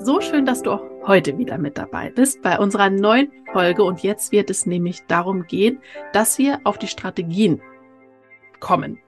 So 0.00 0.20
schön, 0.20 0.46
dass 0.46 0.62
du 0.62 0.70
auch 0.70 0.84
heute 1.08 1.38
wieder 1.38 1.58
mit 1.58 1.76
dabei 1.76 2.10
bist 2.10 2.40
bei 2.40 2.58
unserer 2.58 2.88
neuen 2.88 3.32
Folge. 3.52 3.82
Und 3.82 4.04
jetzt 4.04 4.30
wird 4.30 4.48
es 4.48 4.64
nämlich 4.64 5.02
darum 5.08 5.46
gehen, 5.46 5.80
dass 6.12 6.38
wir 6.38 6.60
auf 6.62 6.78
die 6.78 6.86
Strategien 6.86 7.60
kommen. 8.60 9.00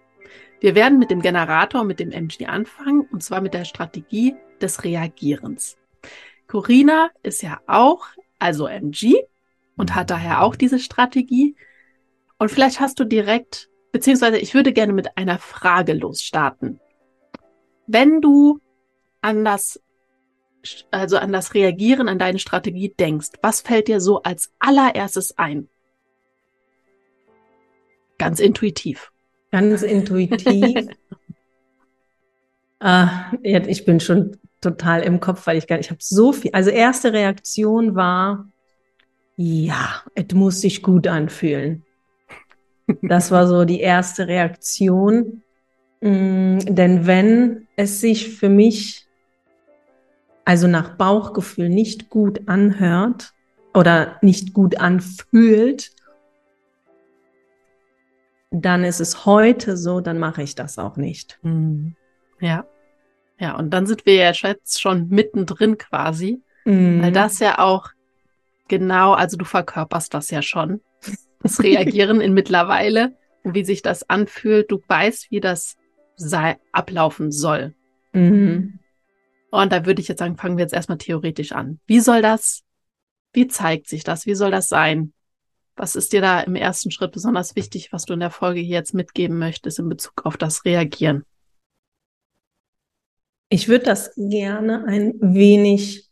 Wir 0.58 0.74
werden 0.74 0.98
mit 0.98 1.12
dem 1.12 1.22
Generator, 1.22 1.84
mit 1.84 2.00
dem 2.00 2.10
MG 2.10 2.46
anfangen, 2.46 3.08
und 3.12 3.22
zwar 3.22 3.40
mit 3.40 3.54
der 3.54 3.64
Strategie 3.64 4.34
des 4.60 4.82
Reagierens. 4.82 5.78
Corina 6.48 7.10
ist 7.22 7.42
ja 7.42 7.60
auch, 7.68 8.06
also 8.40 8.66
MG, 8.66 9.14
und 9.76 9.94
hat 9.94 10.10
daher 10.10 10.42
auch 10.42 10.56
diese 10.56 10.80
Strategie. 10.80 11.54
Und 12.38 12.50
vielleicht 12.50 12.80
hast 12.80 12.98
du 12.98 13.04
direkt, 13.04 13.70
beziehungsweise 13.92 14.38
ich 14.38 14.54
würde 14.54 14.72
gerne 14.72 14.92
mit 14.92 15.16
einer 15.16 15.38
Frage 15.38 15.94
losstarten. 15.94 16.80
Wenn 17.86 18.20
du 18.20 18.58
an 19.22 19.44
das, 19.44 19.80
also 20.90 21.16
an 21.16 21.32
das 21.32 21.54
Reagieren, 21.54 22.08
an 22.08 22.18
deine 22.18 22.38
Strategie 22.38 22.94
denkst, 22.98 23.30
was 23.42 23.60
fällt 23.60 23.88
dir 23.88 24.00
so 24.00 24.22
als 24.22 24.52
allererstes 24.58 25.36
ein? 25.38 25.68
Ganz 28.18 28.40
intuitiv. 28.40 29.10
Ganz 29.50 29.82
intuitiv. 29.82 30.88
ah, 32.80 33.32
ich 33.42 33.84
bin 33.84 34.00
schon 34.00 34.36
total 34.60 35.02
im 35.02 35.20
Kopf, 35.20 35.46
weil 35.46 35.56
ich 35.56 35.66
gar 35.66 35.76
nicht, 35.76 35.86
ich 35.86 35.90
habe 35.90 36.02
so 36.02 36.32
viel. 36.32 36.50
Also 36.52 36.70
erste 36.70 37.12
Reaktion 37.12 37.94
war, 37.94 38.50
ja, 39.36 40.02
es 40.14 40.34
muss 40.34 40.60
sich 40.60 40.82
gut 40.82 41.06
anfühlen. 41.06 41.84
Das 43.02 43.30
war 43.30 43.46
so 43.46 43.64
die 43.64 43.80
erste 43.80 44.28
Reaktion. 44.28 45.42
Mm, 46.02 46.58
denn 46.60 47.06
wenn 47.06 47.68
es 47.76 48.00
sich 48.00 48.36
für 48.36 48.48
mich 48.48 49.06
also 50.50 50.66
nach 50.66 50.96
Bauchgefühl 50.96 51.68
nicht 51.68 52.10
gut 52.10 52.48
anhört 52.48 53.34
oder 53.72 54.18
nicht 54.20 54.52
gut 54.52 54.80
anfühlt, 54.80 55.92
dann 58.50 58.82
ist 58.82 58.98
es 58.98 59.24
heute 59.26 59.76
so, 59.76 60.00
dann 60.00 60.18
mache 60.18 60.42
ich 60.42 60.56
das 60.56 60.76
auch 60.76 60.96
nicht. 60.96 61.38
Mhm. 61.42 61.94
Ja. 62.40 62.66
Ja, 63.38 63.56
und 63.58 63.70
dann 63.70 63.86
sind 63.86 64.06
wir 64.06 64.14
ja 64.14 64.32
jetzt 64.32 64.80
schon 64.80 65.06
mittendrin 65.08 65.78
quasi, 65.78 66.42
mhm. 66.64 67.00
weil 67.00 67.12
das 67.12 67.38
ja 67.38 67.60
auch 67.60 67.90
genau, 68.66 69.12
also 69.12 69.36
du 69.36 69.44
verkörperst 69.44 70.12
das 70.14 70.32
ja 70.32 70.42
schon 70.42 70.80
das 71.44 71.62
Reagieren 71.62 72.20
in 72.20 72.34
mittlerweile, 72.34 73.14
wie 73.44 73.64
sich 73.64 73.82
das 73.82 74.10
anfühlt. 74.10 74.68
Du 74.72 74.82
weißt, 74.88 75.30
wie 75.30 75.38
das 75.38 75.76
sei, 76.16 76.58
ablaufen 76.72 77.30
soll. 77.30 77.72
Mhm. 78.12 78.79
Und 79.50 79.72
da 79.72 79.84
würde 79.84 80.00
ich 80.00 80.08
jetzt 80.08 80.20
sagen, 80.20 80.36
fangen 80.36 80.56
wir 80.56 80.64
jetzt 80.64 80.74
erstmal 80.74 80.98
theoretisch 80.98 81.52
an. 81.52 81.80
Wie 81.86 82.00
soll 82.00 82.22
das, 82.22 82.62
wie 83.32 83.48
zeigt 83.48 83.88
sich 83.88 84.04
das? 84.04 84.26
Wie 84.26 84.34
soll 84.34 84.50
das 84.50 84.68
sein? 84.68 85.12
Was 85.76 85.96
ist 85.96 86.12
dir 86.12 86.20
da 86.20 86.40
im 86.40 86.54
ersten 86.54 86.90
Schritt 86.90 87.12
besonders 87.12 87.56
wichtig, 87.56 87.92
was 87.92 88.04
du 88.04 88.12
in 88.12 88.20
der 88.20 88.30
Folge 88.30 88.60
hier 88.60 88.76
jetzt 88.76 88.94
mitgeben 88.94 89.38
möchtest 89.38 89.78
in 89.78 89.88
Bezug 89.88 90.24
auf 90.24 90.36
das 90.36 90.64
Reagieren? 90.64 91.24
Ich 93.48 93.66
würde 93.66 93.86
das 93.86 94.14
gerne 94.14 94.84
ein 94.86 95.14
wenig 95.20 96.08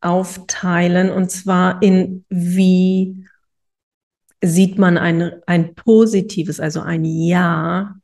aufteilen 0.00 1.10
und 1.10 1.30
zwar 1.30 1.82
in 1.82 2.24
wie 2.30 3.26
sieht 4.42 4.78
man 4.78 4.96
ein, 4.96 5.42
ein 5.46 5.74
positives, 5.74 6.60
also 6.60 6.80
ein 6.80 7.04
Ja 7.04 7.96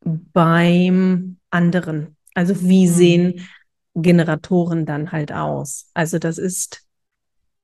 beim 0.00 1.38
anderen. 1.50 2.16
Also 2.34 2.60
wie 2.62 2.86
mhm. 2.88 2.92
sehen 2.92 3.48
Generatoren 3.96 4.86
dann 4.86 5.10
halt 5.12 5.32
aus? 5.32 5.90
Also 5.94 6.18
das 6.18 6.38
ist, 6.38 6.84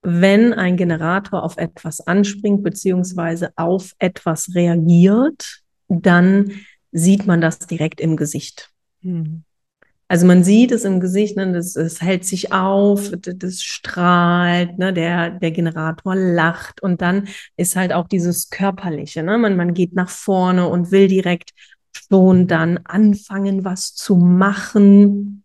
wenn 0.03 0.53
ein 0.53 0.77
Generator 0.77 1.43
auf 1.43 1.57
etwas 1.59 2.01
anspringt, 2.01 2.63
beziehungsweise 2.63 3.53
auf 3.57 3.93
etwas 3.99 4.55
reagiert, 4.55 5.63
dann 5.89 6.53
sieht 6.91 7.27
man 7.27 7.41
das 7.41 7.61
direkt 7.61 8.01
im 8.01 8.17
Gesicht. 8.17 8.71
Mhm. 9.03 9.45
Also 10.09 10.27
man 10.27 10.45
sieht 10.45 10.73
es 10.73 10.85
im 10.85 11.01
Gesicht, 11.01 11.39
ne, 11.39 11.53
das, 11.53 11.73
das 11.73 12.03
hält 12.03 12.27
sich 12.27 12.53
auf, 12.53 13.11
das, 13.19 13.35
das 13.39 13.63
strahlt, 13.63 14.79
ne, 14.79 14.93
der, 14.93 15.31
der 15.31 15.51
Generator 15.53 16.15
lacht 16.15 16.83
und 16.83 17.01
dann 17.01 17.29
ist 17.57 17.77
halt 17.77 17.95
auch 17.95 18.09
dieses 18.09 18.51
Körperliche. 18.51 19.23
Ne? 19.23 19.39
Man, 19.39 19.57
man 19.57 19.73
geht 19.73 19.95
nach 19.95 20.11
vorne 20.11 20.69
und 20.69 20.91
will 20.91 21.09
direkt 21.09 21.53
schon 22.11 22.47
dann 22.47 22.79
anfangen, 22.85 23.65
was 23.65 23.95
zu 23.95 24.17
machen. 24.17 25.42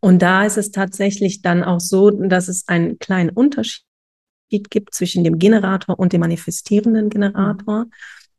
Und 0.00 0.22
da 0.22 0.44
ist 0.44 0.56
es 0.56 0.70
tatsächlich 0.70 1.42
dann 1.42 1.64
auch 1.64 1.80
so, 1.80 2.10
dass 2.10 2.48
es 2.48 2.68
einen 2.68 2.98
kleinen 2.98 3.30
Unterschied 3.30 3.82
gibt 4.70 4.94
zwischen 4.94 5.24
dem 5.24 5.38
Generator 5.38 5.98
und 5.98 6.12
dem 6.12 6.20
manifestierenden 6.20 7.10
Generator, 7.10 7.86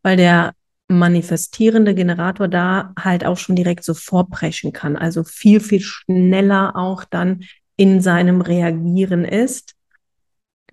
weil 0.02 0.18
der 0.18 0.54
manifestierende 0.88 1.94
Generator 1.94 2.48
da 2.48 2.94
halt 2.98 3.26
auch 3.26 3.38
schon 3.38 3.56
direkt 3.56 3.84
so 3.84 3.94
vorbrechen 3.94 4.74
kann, 4.74 4.96
also 4.96 5.24
viel, 5.24 5.60
viel 5.60 5.82
schneller 5.82 6.76
auch 6.76 7.04
dann 7.04 7.44
in 7.76 8.02
seinem 8.02 8.42
Reagieren 8.42 9.24
ist, 9.24 9.76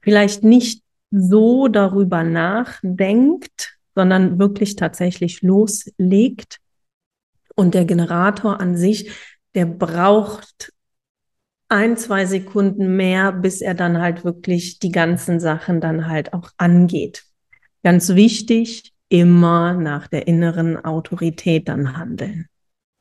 vielleicht 0.03 0.42
nicht 0.42 0.82
so 1.10 1.68
darüber 1.68 2.22
nachdenkt, 2.24 3.76
sondern 3.94 4.38
wirklich 4.38 4.76
tatsächlich 4.76 5.42
loslegt. 5.42 6.58
Und 7.54 7.74
der 7.74 7.84
Generator 7.84 8.60
an 8.60 8.76
sich, 8.76 9.10
der 9.54 9.66
braucht 9.66 10.72
ein, 11.68 11.97
zwei 11.97 12.27
Sekunden 12.27 12.97
mehr, 12.97 13.33
bis 13.33 13.60
er 13.60 13.74
dann 13.74 14.01
halt 14.01 14.24
wirklich 14.24 14.78
die 14.78 14.92
ganzen 14.92 15.41
Sachen 15.41 15.80
dann 15.80 16.09
halt 16.09 16.33
auch 16.33 16.51
angeht. 16.57 17.24
Ganz 17.83 18.15
wichtig, 18.15 18.92
immer 19.09 19.74
nach 19.74 20.07
der 20.07 20.27
inneren 20.27 20.84
Autorität 20.84 21.68
dann 21.68 21.97
handeln. 21.97 22.47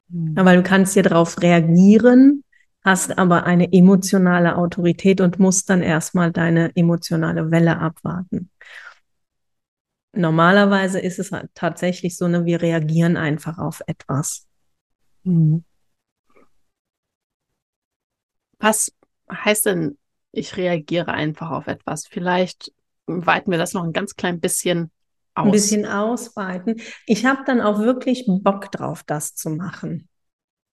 Mhm. 0.08 0.36
weil 0.36 0.58
du 0.58 0.64
kannst 0.64 0.96
ja 0.96 1.02
darauf 1.02 1.42
reagieren, 1.42 2.44
hast 2.84 3.18
aber 3.18 3.46
eine 3.46 3.74
emotionale 3.74 4.56
Autorität 4.56 5.20
und 5.20 5.40
musst 5.40 5.70
dann 5.70 5.82
erstmal 5.82 6.32
deine 6.32 6.76
emotionale 6.76 7.50
Welle 7.50 7.80
abwarten. 7.80 8.52
Normalerweise 10.14 11.00
ist 11.00 11.20
es 11.20 11.32
tatsächlich 11.56 12.16
so, 12.16 12.28
ne, 12.28 12.46
wir 12.46 12.62
reagieren 12.62 13.18
einfach 13.18 13.58
auf 13.58 13.82
etwas. 13.88 14.46
Mhm. 15.24 15.64
Was 18.66 18.92
heißt 19.32 19.68
denn, 19.68 20.00
ich 20.32 20.58
reagiere 20.58 21.14
einfach 21.14 21.52
auf 21.52 21.68
etwas? 21.68 22.08
Vielleicht 22.08 22.74
weiten 23.06 23.52
wir 23.52 23.60
das 23.60 23.74
noch 23.74 23.84
ein 23.84 23.94
ganz 23.94 24.16
klein 24.16 24.40
bisschen 24.40 24.90
aus. 25.36 25.46
ein 25.46 25.52
bisschen 25.52 25.86
ausweiten. 25.86 26.82
Ich 27.06 27.28
habe 27.28 27.44
dann 27.46 27.62
auch 27.62 27.78
wirklich 27.78 28.26
Bock 28.28 28.72
drauf, 28.72 29.04
das 29.04 29.36
zu 29.36 29.52
machen. 29.52 30.10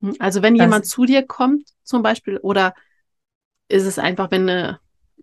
Hm, 0.00 0.17
also 0.21 0.41
wenn 0.41 0.55
das, 0.55 0.65
jemand 0.65 0.87
zu 0.87 1.05
dir 1.05 1.27
kommt, 1.27 1.69
zum 1.83 2.03
Beispiel, 2.03 2.39
oder 2.39 2.73
ist 3.69 3.85
es 3.85 3.99
einfach, 3.99 4.31
wenn 4.31 4.49
eine, 4.49 4.81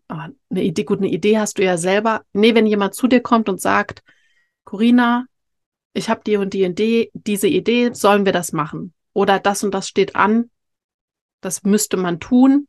oh, 0.10 0.28
eine 0.52 0.64
Idee, 0.64 0.84
gut, 0.84 1.00
eine 1.00 1.10
Idee 1.10 1.40
hast 1.40 1.58
du 1.58 1.64
ja 1.64 1.76
selber. 1.76 2.24
Nee, 2.34 2.54
wenn 2.54 2.68
jemand 2.68 2.94
zu 2.94 3.08
dir 3.08 3.22
kommt 3.22 3.50
und 3.50 3.60
sagt, 3.60 4.04
Corinna, 4.64 5.26
ich 5.94 6.08
habe 6.08 6.22
die 6.24 6.38
und 6.38 6.54
die 6.54 6.66
Idee, 6.66 7.10
diese 7.14 7.48
Idee, 7.48 7.94
sollen 7.94 8.26
wir 8.26 8.32
das 8.32 8.54
machen? 8.54 8.94
Oder 9.14 9.40
das 9.40 9.64
und 9.64 9.74
das 9.74 9.88
steht 9.88 10.16
an, 10.16 10.52
das 11.42 11.64
müsste 11.64 11.98
man 11.98 12.20
tun. 12.20 12.68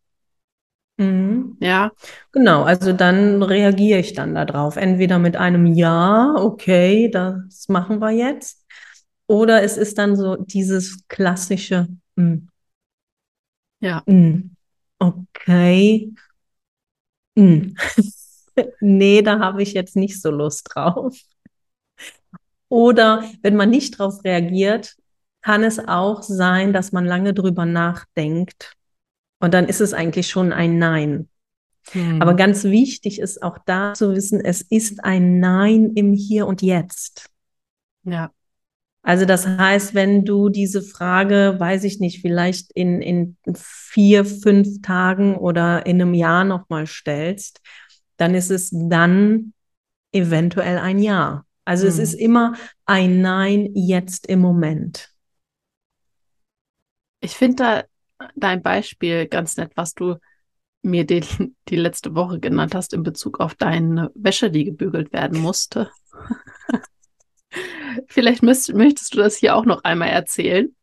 Mhm. 0.96 1.56
Ja. 1.60 1.92
Genau, 2.32 2.62
also 2.62 2.92
dann 2.92 3.42
reagiere 3.42 4.00
ich 4.00 4.12
dann 4.12 4.34
darauf. 4.34 4.76
Entweder 4.76 5.18
mit 5.18 5.36
einem 5.36 5.66
Ja, 5.66 6.34
okay, 6.36 7.10
das 7.10 7.68
machen 7.68 8.00
wir 8.00 8.10
jetzt. 8.10 8.66
Oder 9.26 9.62
es 9.62 9.76
ist 9.76 9.96
dann 9.98 10.16
so 10.16 10.36
dieses 10.36 11.06
klassische 11.08 11.88
mm. 12.16 12.48
Ja. 13.80 14.02
Mm. 14.06 14.50
Okay. 14.98 16.12
Mm. 17.36 17.74
nee, 18.80 19.22
da 19.22 19.38
habe 19.38 19.62
ich 19.62 19.72
jetzt 19.72 19.96
nicht 19.96 20.20
so 20.20 20.30
Lust 20.30 20.68
drauf. 20.74 21.16
Oder 22.68 23.24
wenn 23.42 23.56
man 23.56 23.70
nicht 23.70 23.98
darauf 23.98 24.24
reagiert, 24.24 24.96
kann 25.42 25.64
es 25.64 25.78
auch 25.78 26.22
sein, 26.22 26.72
dass 26.72 26.92
man 26.92 27.06
lange 27.06 27.34
drüber 27.34 27.66
nachdenkt. 27.66 28.76
Und 29.38 29.54
dann 29.54 29.66
ist 29.66 29.80
es 29.80 29.94
eigentlich 29.94 30.28
schon 30.28 30.52
ein 30.52 30.78
Nein. 30.78 31.28
Hm. 31.92 32.20
Aber 32.20 32.34
ganz 32.34 32.64
wichtig 32.64 33.20
ist 33.20 33.42
auch 33.42 33.58
da 33.64 33.94
zu 33.94 34.14
wissen, 34.14 34.40
es 34.40 34.60
ist 34.60 35.02
ein 35.02 35.40
Nein 35.40 35.92
im 35.94 36.12
Hier 36.12 36.46
und 36.46 36.62
Jetzt. 36.62 37.30
Ja. 38.04 38.30
Also 39.02 39.24
das 39.24 39.46
heißt, 39.46 39.94
wenn 39.94 40.26
du 40.26 40.50
diese 40.50 40.82
Frage, 40.82 41.56
weiß 41.58 41.84
ich 41.84 42.00
nicht, 42.00 42.20
vielleicht 42.20 42.70
in, 42.72 43.00
in 43.00 43.36
vier, 43.54 44.26
fünf 44.26 44.82
Tagen 44.82 45.36
oder 45.36 45.86
in 45.86 46.02
einem 46.02 46.12
Jahr 46.12 46.44
nochmal 46.44 46.86
stellst, 46.86 47.60
dann 48.18 48.34
ist 48.34 48.50
es 48.50 48.70
dann 48.72 49.54
eventuell 50.12 50.78
ein 50.78 50.98
Ja. 50.98 51.44
Also 51.64 51.84
hm. 51.84 51.88
es 51.88 51.98
ist 51.98 52.14
immer 52.14 52.54
ein 52.84 53.22
Nein 53.22 53.70
jetzt 53.74 54.26
im 54.26 54.40
Moment. 54.40 55.09
Ich 57.20 57.36
finde 57.36 57.56
da 57.56 57.84
dein 58.36 58.62
Beispiel 58.62 59.26
ganz 59.26 59.56
nett, 59.56 59.72
was 59.76 59.94
du 59.94 60.16
mir 60.82 61.04
die, 61.04 61.22
die 61.68 61.76
letzte 61.76 62.14
Woche 62.14 62.40
genannt 62.40 62.74
hast 62.74 62.94
in 62.94 63.02
Bezug 63.02 63.40
auf 63.40 63.54
deine 63.54 64.10
Wäsche, 64.14 64.50
die 64.50 64.64
gebügelt 64.64 65.12
werden 65.12 65.40
musste. 65.40 65.90
Vielleicht 68.08 68.42
müsst, 68.42 68.72
möchtest 68.74 69.14
du 69.14 69.18
das 69.18 69.36
hier 69.36 69.56
auch 69.56 69.64
noch 69.64 69.84
einmal 69.84 70.08
erzählen. 70.08 70.74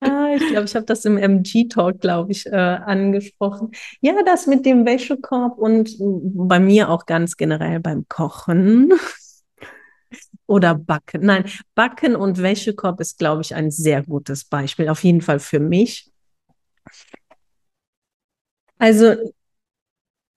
Ah, 0.00 0.34
ich 0.34 0.48
glaube, 0.48 0.64
ich 0.64 0.74
habe 0.74 0.84
das 0.84 1.04
im 1.04 1.16
MG-Talk, 1.16 2.00
glaube 2.00 2.32
ich, 2.32 2.46
äh, 2.46 2.56
angesprochen. 2.56 3.70
Ja, 4.00 4.14
das 4.24 4.48
mit 4.48 4.66
dem 4.66 4.84
Wäschekorb 4.84 5.58
und 5.58 5.94
bei 6.00 6.58
mir 6.58 6.90
auch 6.90 7.06
ganz 7.06 7.36
generell 7.36 7.78
beim 7.78 8.06
Kochen 8.08 8.92
oder 10.52 10.74
Backen. 10.74 11.24
Nein, 11.24 11.50
Backen 11.74 12.14
und 12.14 12.42
Wäschekorb 12.42 13.00
ist, 13.00 13.18
glaube 13.18 13.40
ich, 13.40 13.54
ein 13.54 13.70
sehr 13.70 14.02
gutes 14.02 14.44
Beispiel. 14.44 14.90
Auf 14.90 15.02
jeden 15.02 15.22
Fall 15.22 15.38
für 15.38 15.60
mich. 15.60 16.12
Also 18.78 19.16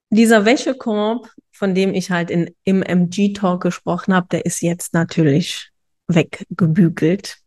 dieser 0.09 0.45
Wäschekorb, 0.45 1.29
von 1.51 1.75
dem 1.75 1.93
ich 1.93 2.11
halt 2.11 2.31
in, 2.31 2.49
im 2.63 2.81
MG-Talk 2.81 3.61
gesprochen 3.61 4.13
habe, 4.13 4.27
der 4.31 4.45
ist 4.45 4.61
jetzt 4.61 4.93
natürlich 4.93 5.71
weggebügelt. 6.07 7.39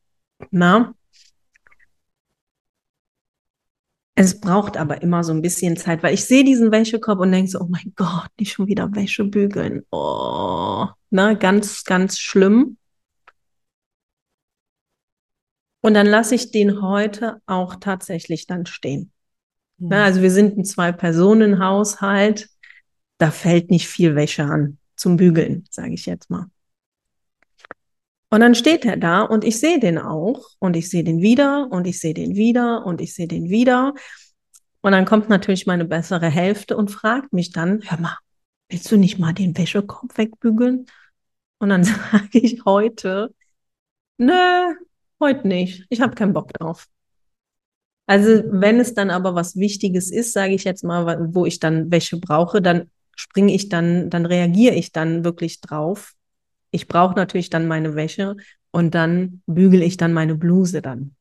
Na? 0.51 0.95
Es 4.15 4.39
braucht 4.41 4.77
aber 4.77 5.01
immer 5.01 5.25
so 5.25 5.33
ein 5.33 5.41
bisschen 5.41 5.79
Zeit, 5.79 6.03
weil 6.03 6.13
ich 6.13 6.27
sehe 6.27 6.45
diesen 6.45 6.71
Wäschekorb 6.71 7.21
und 7.21 7.33
denke 7.33 7.51
so, 7.51 7.61
oh 7.61 7.69
mein 7.71 7.95
Gott, 7.97 8.29
nicht 8.39 8.53
schon 8.53 8.67
wieder 8.67 8.95
Wäsche 8.95 9.25
bügeln. 9.25 9.87
Oh, 9.91 10.89
na, 11.11 11.35
ganz, 11.35 11.85
ganz 11.85 12.19
schlimm. 12.19 12.77
Und 15.81 15.95
dann 15.95 16.07
lasse 16.07 16.35
ich 16.35 16.51
den 16.51 16.83
heute 16.83 17.41
auch 17.47 17.77
tatsächlich 17.77 18.47
dann 18.47 18.67
stehen. 18.67 19.13
Mhm. 19.79 19.89
Na, 19.91 20.05
also 20.05 20.23
wir 20.23 20.31
sind 20.31 20.59
ein 20.59 20.65
Zwei-Personen-Haushalt. 20.65 22.49
Da 23.19 23.31
fällt 23.31 23.71
nicht 23.71 23.89
viel 23.89 24.15
Wäsche 24.15 24.45
an 24.45 24.79
zum 24.97 25.17
Bügeln, 25.17 25.65
sage 25.71 25.95
ich 25.95 26.07
jetzt 26.07 26.31
mal. 26.31 26.47
Und 28.31 28.41
dann 28.41 28.55
steht 28.55 28.85
er 28.85 28.97
da 28.97 29.23
und 29.23 29.43
ich 29.45 29.59
sehe 29.59 29.81
den 29.81 29.99
auch 29.99 30.51
und 30.59 30.77
ich 30.77 30.91
sehe 30.91 31.03
den 31.05 31.23
wieder 31.23 31.69
und 31.71 31.87
ich 31.87 31.99
sehe 31.99 32.13
den 32.13 32.37
wieder 32.37 32.85
und 32.85 33.01
ich 33.01 33.15
sehe 33.15 33.27
den 33.27 33.49
wieder. 33.49 33.95
Und 34.83 34.93
dann 34.93 35.07
kommt 35.07 35.29
natürlich 35.29 35.67
meine 35.67 35.87
bessere 35.87 36.29
Hälfte 36.29 36.77
und 36.77 36.91
fragt 36.91 37.33
mich 37.33 37.53
dann, 37.53 37.81
hör 37.87 37.99
mal, 37.99 38.19
willst 38.69 38.91
du 38.93 38.97
nicht 38.97 39.19
mal 39.19 39.33
den 39.33 39.57
Wäschekorb 39.57 40.19
wegbügeln? 40.19 40.87
Und 41.59 41.71
dann 41.71 41.85
sage 41.85 42.39
ich 42.39 42.65
heute, 42.65 43.35
nö, 44.19 44.75
heute 45.21 45.49
nicht. 45.49 45.87
Ich 45.91 46.01
habe 46.01 46.15
keinen 46.15 46.33
Bock 46.33 46.53
drauf. 46.53 46.87
Also 48.07 48.43
wenn 48.47 48.81
es 48.81 48.95
dann 48.95 49.11
aber 49.11 49.35
was 49.35 49.57
Wichtiges 49.57 50.11
ist, 50.11 50.33
sage 50.33 50.55
ich 50.55 50.65
jetzt 50.65 50.83
mal, 50.83 51.29
wo 51.35 51.45
ich 51.45 51.61
dann 51.61 51.91
Wäsche 51.91 52.19
brauche, 52.19 52.63
dann 52.63 52.91
springe 53.15 53.53
ich 53.55 53.69
dann, 53.69 54.09
dann 54.09 54.25
reagiere 54.25 54.75
ich 54.75 54.93
dann 54.93 55.25
wirklich 55.25 55.61
drauf 55.61 56.15
ich 56.71 56.89
brauche 56.89 57.15
natürlich 57.15 57.51
dann 57.51 57.67
meine 57.67 57.95
Wäsche 57.95 58.37
und 58.71 58.95
dann 58.95 59.43
bügele 59.47 59.85
ich 59.85 59.97
dann 59.97 60.13
meine 60.13 60.35
Bluse 60.35 60.83
dann. 60.83 61.15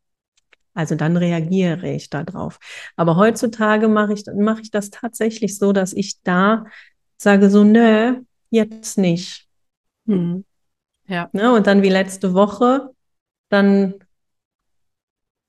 Also 0.74 0.96
dann 0.96 1.18
reagiere 1.18 1.90
ich 1.90 2.10
darauf. 2.10 2.60
Aber 2.96 3.16
heutzutage 3.16 3.88
mache 3.88 4.14
ich, 4.14 4.24
mache 4.36 4.62
ich 4.62 4.72
das 4.72 4.90
tatsächlich 4.90 5.58
so, 5.58 5.74
dass 5.74 5.94
ich 5.94 6.22
da 6.24 6.66
sage 7.18 7.50
so, 7.50 7.64
nö, 7.64 8.22
jetzt 8.52 8.98
nicht. 8.98 9.47
Hm. 10.08 10.46
Ja. 11.08 11.30
Ne? 11.34 11.54
Und 11.54 11.68
dann 11.68 11.84
wie 11.84 11.90
letzte 11.90 12.34
Woche, 12.34 12.90
dann 13.50 13.96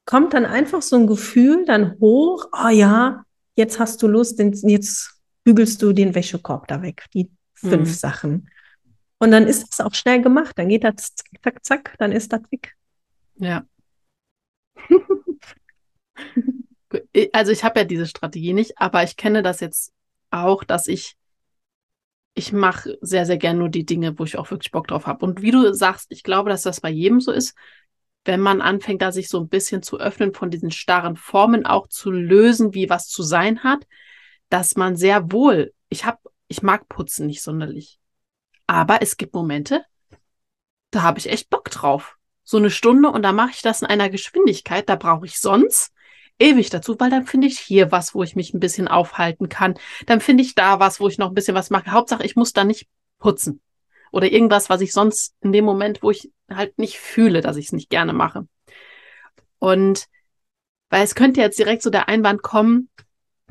kommt 0.05 0.34
dann 0.34 0.46
einfach 0.46 0.82
so 0.82 0.96
ein 0.96 1.06
Gefühl 1.06 1.64
dann 1.66 1.99
hoch, 2.00 2.46
oh 2.52 2.69
ja, 2.69 3.25
jetzt 3.56 3.78
hast 3.78 4.02
du 4.02 4.08
Lust, 4.08 4.38
jetzt 4.38 5.20
bügelst 5.44 5.82
du 5.82 5.93
den 5.93 6.14
Wäschekorb 6.14 6.66
da 6.69 6.82
weg, 6.82 7.06
die 7.12 7.31
fünf 7.55 7.88
hm. 7.88 7.94
Sachen. 7.94 8.50
Und 9.19 9.32
dann 9.32 9.46
ist 9.46 9.72
es 9.72 9.81
auch 9.81 9.94
schnell 9.94 10.22
gemacht. 10.22 10.56
Dann 10.56 10.69
geht 10.69 10.84
das 10.84 11.14
zack, 11.14 11.43
zack, 11.43 11.64
zack, 11.64 11.94
dann 11.99 12.12
ist 12.12 12.32
das 12.32 12.40
weg. 12.50 12.76
Ja. 13.37 13.66
also 17.32 17.52
ich 17.52 17.64
habe 17.64 17.81
ja 17.81 17.84
diese 17.84 18.06
Strategie 18.06 18.54
nicht, 18.54 18.78
aber 18.78 19.02
ich 19.02 19.16
kenne 19.16 19.42
das 19.42 19.61
jetzt 19.61 19.92
auch, 20.30 20.64
dass 20.64 20.87
ich 20.87 21.17
ich 22.38 22.52
mache 22.52 22.97
sehr, 23.00 23.26
sehr 23.26 23.37
gern 23.37 23.59
nur 23.59 23.68
die 23.68 23.85
Dinge, 23.85 24.16
wo 24.16 24.23
ich 24.23 24.38
auch 24.38 24.52
wirklich 24.52 24.71
Bock 24.71 24.87
drauf 24.87 25.07
habe. 25.09 25.26
Und 25.26 25.42
wie 25.42 25.50
du 25.50 25.75
sagst, 25.75 26.07
ich 26.11 26.23
glaube, 26.23 26.50
dass 26.50 26.62
das 26.62 26.80
bei 26.80 26.88
jedem 26.88 27.21
so 27.21 27.33
ist, 27.33 27.57
wenn 28.25 28.38
man 28.38 28.61
anfängt, 28.61 29.02
da 29.02 29.11
sich 29.11 29.28
so 29.28 29.40
ein 29.40 29.49
bisschen 29.49 29.83
zu 29.83 29.99
öffnen, 29.99 30.33
von 30.33 30.49
diesen 30.49 30.71
starren 30.71 31.16
Formen 31.16 31.66
auch 31.66 31.88
zu 31.88 32.12
lösen, 32.12 32.75
wie 32.75 32.88
was 32.88 33.09
zu 33.09 33.25
sein 33.25 33.64
hat, 33.64 33.88
dass 34.50 34.76
man 34.76 34.95
sehr 34.95 35.33
wohl, 35.33 35.75
ich 35.88 36.04
habe, 36.04 36.18
ich 36.47 36.62
mag 36.62 36.88
Putzen 36.88 37.26
nicht 37.26 37.42
sonderlich. 37.42 37.99
Aber 38.68 39.02
es 39.02 39.16
gibt 39.16 39.35
Momente, 39.35 39.85
da 40.92 41.02
habe 41.02 41.18
ich 41.18 41.28
echt 41.28 41.50
Bock 41.50 41.71
drauf. 41.71 42.18
So 42.45 42.57
eine 42.57 42.71
Stunde 42.71 43.11
und 43.11 43.23
da 43.23 43.33
mache 43.33 43.50
ich 43.50 43.62
das 43.62 43.83
in 43.83 43.88
einer 43.88 44.11
Geschwindigkeit, 44.11 44.88
da 44.88 44.95
brauche 44.95 45.26
ich 45.26 45.40
sonst 45.40 45.92
ewig 46.38 46.71
dazu, 46.71 46.97
weil 46.99 47.11
dann 47.11 47.26
finde 47.26 47.47
ich 47.47 47.59
hier 47.59 47.92
was, 47.92 48.14
wo 48.14 48.23
ich 48.23 48.37
mich 48.37 48.54
ein 48.54 48.61
bisschen 48.61 48.88
aufhalten 48.88 49.49
kann. 49.49 49.75
Dann 50.07 50.21
finde 50.21 50.42
ich 50.42 50.54
da 50.54 50.80
was, 50.80 51.00
wo 51.00 51.09
ich 51.09 51.18
noch 51.18 51.28
ein 51.28 51.35
bisschen 51.35 51.54
was 51.54 51.71
mache. 51.71 51.90
Hauptsache, 51.90 52.25
ich 52.25 52.37
muss 52.37 52.52
da 52.52 52.64
nicht 52.64 52.88
putzen. 53.18 53.61
Oder 54.12 54.30
irgendwas, 54.33 54.71
was 54.71 54.80
ich 54.80 54.92
sonst 54.92 55.35
in 55.40 55.52
dem 55.52 55.64
Moment, 55.64 56.02
wo 56.02 56.11
ich 56.11 56.30
halt 56.50 56.78
nicht 56.78 56.99
fühle, 56.99 57.40
dass 57.40 57.57
ich 57.57 57.66
es 57.66 57.73
nicht 57.73 57.90
gerne 57.90 58.12
mache. 58.12 58.47
Und 59.59 60.07
weil 60.90 61.04
es 61.04 61.14
könnte 61.14 61.40
jetzt 61.40 61.59
direkt 61.59 61.83
so 61.83 61.90
der 61.90 62.09
Einwand 62.09 62.42
kommen, 62.42 62.88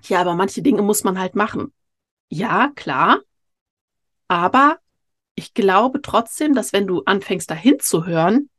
ja, 0.04 0.22
aber 0.22 0.36
manche 0.36 0.62
Dinge 0.62 0.82
muss 0.82 1.04
man 1.04 1.20
halt 1.20 1.36
machen. 1.36 1.74
Ja, 2.30 2.72
klar. 2.76 3.20
Aber 4.28 4.80
ich 5.36 5.54
glaube 5.54 6.02
trotzdem, 6.02 6.56
dass 6.56 6.74
wenn 6.74 6.88
du 6.88 7.04
anfängst, 7.06 7.50
dahin 7.50 7.80
zu 7.80 8.06
hören, 8.06 8.50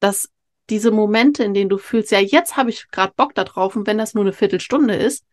dass 0.00 0.28
diese 0.70 0.90
Momente, 0.90 1.44
in 1.44 1.54
denen 1.54 1.70
du 1.70 1.78
fühlst, 1.78 2.10
ja, 2.10 2.20
jetzt 2.20 2.56
habe 2.56 2.70
ich 2.70 2.90
gerade 2.90 3.12
Bock 3.16 3.34
darauf 3.34 3.76
und 3.76 3.86
wenn 3.86 3.98
das 3.98 4.14
nur 4.14 4.24
eine 4.24 4.32
Viertelstunde 4.32 4.94
ist, 4.94 5.24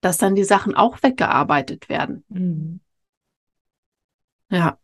dass 0.00 0.18
dann 0.18 0.34
die 0.34 0.44
Sachen 0.44 0.74
auch 0.74 1.02
weggearbeitet 1.02 1.88
werden. 1.88 2.24
Mhm. 2.28 2.80
Ja. 4.48 4.78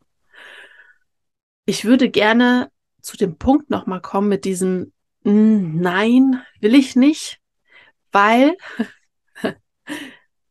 Ich 1.65 1.85
würde 1.85 2.11
gerne 2.11 2.71
zu 3.01 3.17
dem 3.17 3.37
Punkt 3.37 3.71
nochmal 3.71 4.01
kommen 4.01 4.29
mit 4.29 4.45
diesem 4.45 4.93
hm, 5.25 5.81
Nein, 5.81 6.43
will 6.61 6.75
ich 6.75 6.95
nicht, 6.95 7.41
weil 8.13 8.57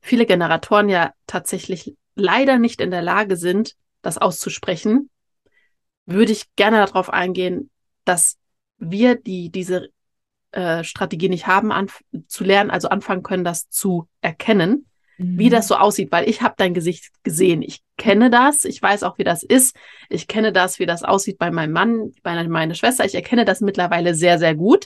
viele 0.02 0.26
Generatoren 0.26 0.90
ja 0.90 1.14
tatsächlich 1.28 1.96
leider 2.16 2.58
nicht 2.58 2.82
in 2.82 2.92
der 2.92 3.02
Lage 3.02 3.38
sind, 3.38 3.76
das 4.02 4.18
auszusprechen, 4.18 5.10
würde 6.06 6.32
ich 6.32 6.54
gerne 6.56 6.78
darauf 6.78 7.10
eingehen, 7.10 7.70
dass 8.04 8.38
wir 8.78 9.16
die 9.16 9.50
diese 9.50 9.90
äh, 10.52 10.84
Strategie 10.84 11.30
nicht 11.30 11.48
haben, 11.48 11.72
zu 12.28 12.44
lernen, 12.44 12.72
also 12.72 12.88
anfangen 12.88 13.24
können, 13.24 13.44
das 13.44 13.70
zu 13.70 14.08
erkennen, 14.22 14.88
mhm. 15.18 15.38
wie 15.38 15.50
das 15.50 15.68
so 15.68 15.76
aussieht, 15.76 16.12
weil 16.12 16.30
ich 16.30 16.42
habe 16.42 16.56
dein 16.58 16.74
Gesicht 16.74 17.12
gesehen. 17.24 17.62
Ich 17.62 17.82
kenne 17.98 18.30
das, 18.30 18.64
ich 18.64 18.82
weiß 18.82 19.04
auch, 19.04 19.18
wie 19.18 19.24
das 19.24 19.44
ist. 19.44 19.76
Ich 20.10 20.28
kenne 20.28 20.54
das, 20.54 20.80
wie 20.80 20.86
das 20.86 21.04
aussieht 21.04 21.38
bei 21.38 21.52
meinem 21.52 21.74
Mann, 21.74 22.14
bei 22.24 22.48
meiner 22.48 22.74
Schwester. 22.74 23.04
Ich 23.06 23.16
erkenne 23.16 23.46
das 23.46 23.62
mittlerweile 23.62 24.16
sehr, 24.16 24.40
sehr 24.40 24.56
gut. 24.56 24.86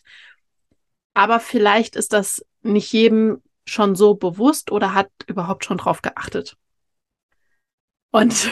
Aber 1.14 1.40
vielleicht 1.40 1.96
ist 1.96 2.14
das 2.14 2.44
nicht 2.62 2.92
jedem 2.92 3.42
schon 3.66 3.96
so 3.96 4.16
bewusst 4.16 4.72
oder 4.72 4.94
hat 4.94 5.10
überhaupt 5.28 5.66
schon 5.66 5.78
drauf 5.78 6.02
geachtet. 6.02 6.58
Und 8.12 8.50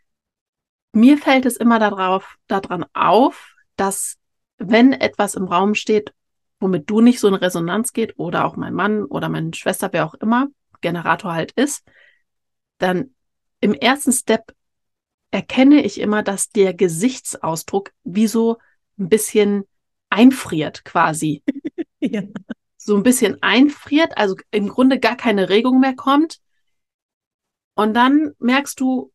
mir 0.92 1.18
fällt 1.18 1.44
es 1.44 1.56
immer 1.56 1.78
darauf, 1.78 2.36
daran 2.46 2.86
auf, 2.94 3.54
dass 3.76 4.16
wenn 4.58 4.92
etwas 4.92 5.34
im 5.34 5.44
Raum 5.44 5.74
steht, 5.74 6.12
womit 6.60 6.88
du 6.88 7.00
nicht 7.00 7.20
so 7.20 7.28
eine 7.28 7.40
Resonanz 7.40 7.92
geht 7.92 8.18
oder 8.18 8.44
auch 8.44 8.56
mein 8.56 8.74
Mann 8.74 9.04
oder 9.04 9.28
meine 9.28 9.52
Schwester, 9.54 9.90
wer 9.92 10.06
auch 10.06 10.14
immer, 10.14 10.48
Generator 10.80 11.32
halt 11.32 11.52
ist, 11.52 11.84
dann 12.78 13.14
im 13.60 13.74
ersten 13.74 14.12
Step 14.12 14.54
erkenne 15.30 15.82
ich 15.82 16.00
immer, 16.00 16.22
dass 16.22 16.50
der 16.50 16.74
Gesichtsausdruck 16.74 17.92
wie 18.04 18.26
so 18.26 18.58
ein 18.98 19.08
bisschen 19.08 19.64
einfriert 20.08 20.84
quasi. 20.84 21.42
ja. 22.00 22.22
So 22.76 22.96
ein 22.96 23.02
bisschen 23.02 23.42
einfriert, 23.42 24.16
also 24.16 24.36
im 24.50 24.68
Grunde 24.68 25.00
gar 25.00 25.16
keine 25.16 25.48
Regung 25.48 25.80
mehr 25.80 25.94
kommt. 25.94 26.40
Und 27.74 27.94
dann 27.94 28.32
merkst 28.38 28.78
du, 28.80 29.12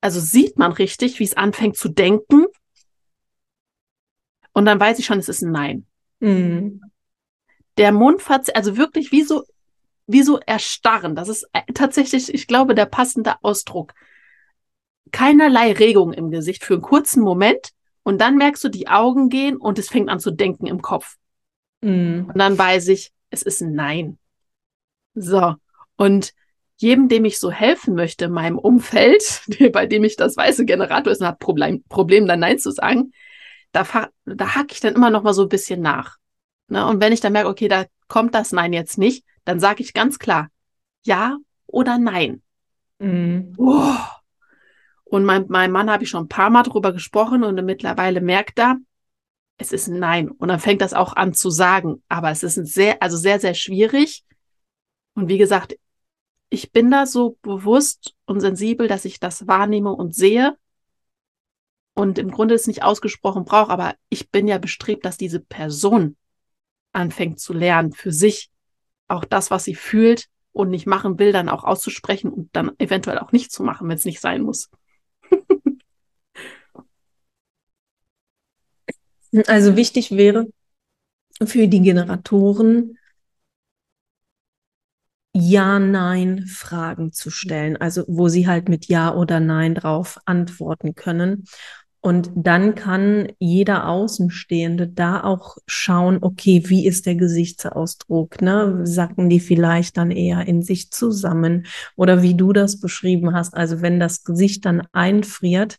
also 0.00 0.20
sieht 0.20 0.58
man 0.58 0.72
richtig, 0.72 1.18
wie 1.18 1.24
es 1.24 1.36
anfängt 1.36 1.76
zu 1.76 1.88
denken. 1.88 2.44
Und 4.56 4.64
dann 4.64 4.80
weiß 4.80 4.98
ich 4.98 5.04
schon, 5.04 5.18
es 5.18 5.28
ist 5.28 5.42
ein 5.42 5.52
Nein. 5.52 5.86
Mhm. 6.20 6.80
Der 7.76 7.92
Mund, 7.92 8.22
also 8.54 8.78
wirklich 8.78 9.12
wie 9.12 9.20
so, 9.20 9.44
wie 10.06 10.22
so 10.22 10.38
erstarren. 10.38 11.14
Das 11.14 11.28
ist 11.28 11.46
äh, 11.52 11.60
tatsächlich, 11.74 12.32
ich 12.32 12.46
glaube, 12.46 12.74
der 12.74 12.86
passende 12.86 13.34
Ausdruck. 13.42 13.92
Keinerlei 15.12 15.74
Regung 15.74 16.14
im 16.14 16.30
Gesicht 16.30 16.64
für 16.64 16.72
einen 16.72 16.82
kurzen 16.82 17.22
Moment. 17.22 17.68
Und 18.02 18.18
dann 18.22 18.38
merkst 18.38 18.64
du, 18.64 18.70
die 18.70 18.88
Augen 18.88 19.28
gehen 19.28 19.58
und 19.58 19.78
es 19.78 19.90
fängt 19.90 20.08
an 20.08 20.20
zu 20.20 20.30
denken 20.30 20.66
im 20.66 20.80
Kopf. 20.80 21.16
Mhm. 21.82 22.30
Und 22.32 22.38
dann 22.38 22.56
weiß 22.56 22.88
ich, 22.88 23.12
es 23.28 23.42
ist 23.42 23.60
ein 23.60 23.74
Nein. 23.74 24.16
So. 25.12 25.56
Und 25.96 26.32
jedem, 26.78 27.08
dem 27.10 27.26
ich 27.26 27.38
so 27.38 27.50
helfen 27.50 27.94
möchte, 27.94 28.24
in 28.24 28.32
meinem 28.32 28.58
Umfeld, 28.58 29.42
bei 29.72 29.84
dem 29.84 30.02
ich 30.02 30.16
das 30.16 30.34
weiße 30.34 30.64
Generator 30.64 31.12
ist 31.12 31.20
und 31.20 31.26
hat 31.26 31.40
Problem, 31.40 31.84
Problem, 31.90 32.26
dann 32.26 32.40
Nein 32.40 32.58
zu 32.58 32.70
sagen, 32.70 33.12
da, 33.76 34.08
da 34.24 34.54
hacke 34.54 34.72
ich 34.72 34.80
dann 34.80 34.94
immer 34.94 35.10
noch 35.10 35.22
mal 35.22 35.34
so 35.34 35.42
ein 35.42 35.48
bisschen 35.48 35.80
nach. 35.80 36.16
Ne? 36.68 36.86
Und 36.86 37.00
wenn 37.00 37.12
ich 37.12 37.20
dann 37.20 37.32
merke, 37.32 37.48
okay, 37.48 37.68
da 37.68 37.84
kommt 38.08 38.34
das 38.34 38.52
Nein 38.52 38.72
jetzt 38.72 38.98
nicht, 38.98 39.24
dann 39.44 39.60
sage 39.60 39.82
ich 39.82 39.94
ganz 39.94 40.18
klar, 40.18 40.48
ja 41.04 41.36
oder 41.66 41.98
nein. 41.98 42.42
Mhm. 42.98 43.52
Oh. 43.58 43.94
Und 45.04 45.24
mein, 45.24 45.44
mein 45.48 45.70
Mann 45.70 45.90
habe 45.90 46.04
ich 46.04 46.10
schon 46.10 46.24
ein 46.24 46.28
paar 46.28 46.50
Mal 46.50 46.62
drüber 46.62 46.92
gesprochen 46.92 47.44
und 47.44 47.64
mittlerweile 47.64 48.20
merkt 48.20 48.58
er, 48.58 48.78
es 49.58 49.72
ist 49.72 49.88
ein 49.88 49.98
Nein. 49.98 50.30
Und 50.30 50.48
dann 50.48 50.60
fängt 50.60 50.82
das 50.82 50.92
auch 50.92 51.14
an 51.14 51.32
zu 51.32 51.48
sagen. 51.48 52.02
Aber 52.08 52.30
es 52.30 52.42
ist 52.42 52.58
ein 52.58 52.66
sehr, 52.66 53.02
also 53.02 53.16
sehr, 53.16 53.40
sehr 53.40 53.54
schwierig. 53.54 54.24
Und 55.14 55.28
wie 55.28 55.38
gesagt, 55.38 55.78
ich 56.50 56.72
bin 56.72 56.90
da 56.90 57.06
so 57.06 57.38
bewusst 57.40 58.14
und 58.26 58.40
sensibel, 58.40 58.86
dass 58.86 59.06
ich 59.06 59.18
das 59.18 59.46
wahrnehme 59.46 59.92
und 59.92 60.14
sehe 60.14 60.58
und 61.96 62.18
im 62.18 62.30
Grunde 62.30 62.54
es 62.54 62.66
nicht 62.66 62.82
ausgesprochen 62.82 63.46
brauche, 63.46 63.70
aber 63.72 63.94
ich 64.10 64.30
bin 64.30 64.46
ja 64.46 64.58
bestrebt, 64.58 65.06
dass 65.06 65.16
diese 65.16 65.40
Person 65.40 66.16
anfängt 66.92 67.40
zu 67.40 67.54
lernen, 67.54 67.92
für 67.92 68.12
sich 68.12 68.50
auch 69.08 69.24
das, 69.24 69.50
was 69.50 69.64
sie 69.64 69.74
fühlt 69.74 70.26
und 70.52 70.68
nicht 70.68 70.86
machen 70.86 71.18
will, 71.18 71.32
dann 71.32 71.48
auch 71.48 71.64
auszusprechen 71.64 72.30
und 72.30 72.54
dann 72.54 72.72
eventuell 72.78 73.18
auch 73.18 73.32
nicht 73.32 73.50
zu 73.50 73.62
machen, 73.62 73.88
wenn 73.88 73.96
es 73.96 74.04
nicht 74.04 74.20
sein 74.20 74.42
muss. 74.42 74.68
also 79.46 79.76
wichtig 79.76 80.10
wäre 80.10 80.46
für 81.44 81.66
die 81.66 81.80
Generatoren, 81.80 82.98
ja-Nein-Fragen 85.38 87.12
zu 87.12 87.30
stellen, 87.30 87.76
also 87.76 88.04
wo 88.08 88.28
sie 88.28 88.46
halt 88.46 88.70
mit 88.70 88.86
Ja 88.86 89.14
oder 89.14 89.38
Nein 89.38 89.74
drauf 89.74 90.18
antworten 90.24 90.94
können. 90.94 91.44
Und 92.06 92.30
dann 92.36 92.76
kann 92.76 93.32
jeder 93.40 93.88
Außenstehende 93.88 94.86
da 94.86 95.24
auch 95.24 95.56
schauen, 95.66 96.18
okay, 96.20 96.62
wie 96.66 96.86
ist 96.86 97.04
der 97.04 97.16
Gesichtsausdruck? 97.16 98.40
Ne? 98.40 98.86
Sacken 98.86 99.28
die 99.28 99.40
vielleicht 99.40 99.96
dann 99.96 100.12
eher 100.12 100.46
in 100.46 100.62
sich 100.62 100.92
zusammen? 100.92 101.66
Oder 101.96 102.22
wie 102.22 102.36
du 102.36 102.52
das 102.52 102.78
beschrieben 102.78 103.34
hast, 103.34 103.54
also 103.54 103.82
wenn 103.82 103.98
das 103.98 104.22
Gesicht 104.22 104.64
dann 104.66 104.86
einfriert, 104.92 105.78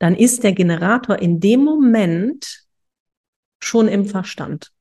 dann 0.00 0.16
ist 0.16 0.42
der 0.42 0.54
Generator 0.54 1.16
in 1.20 1.38
dem 1.38 1.62
Moment 1.62 2.64
schon 3.60 3.86
im 3.86 4.06
Verstand. 4.06 4.72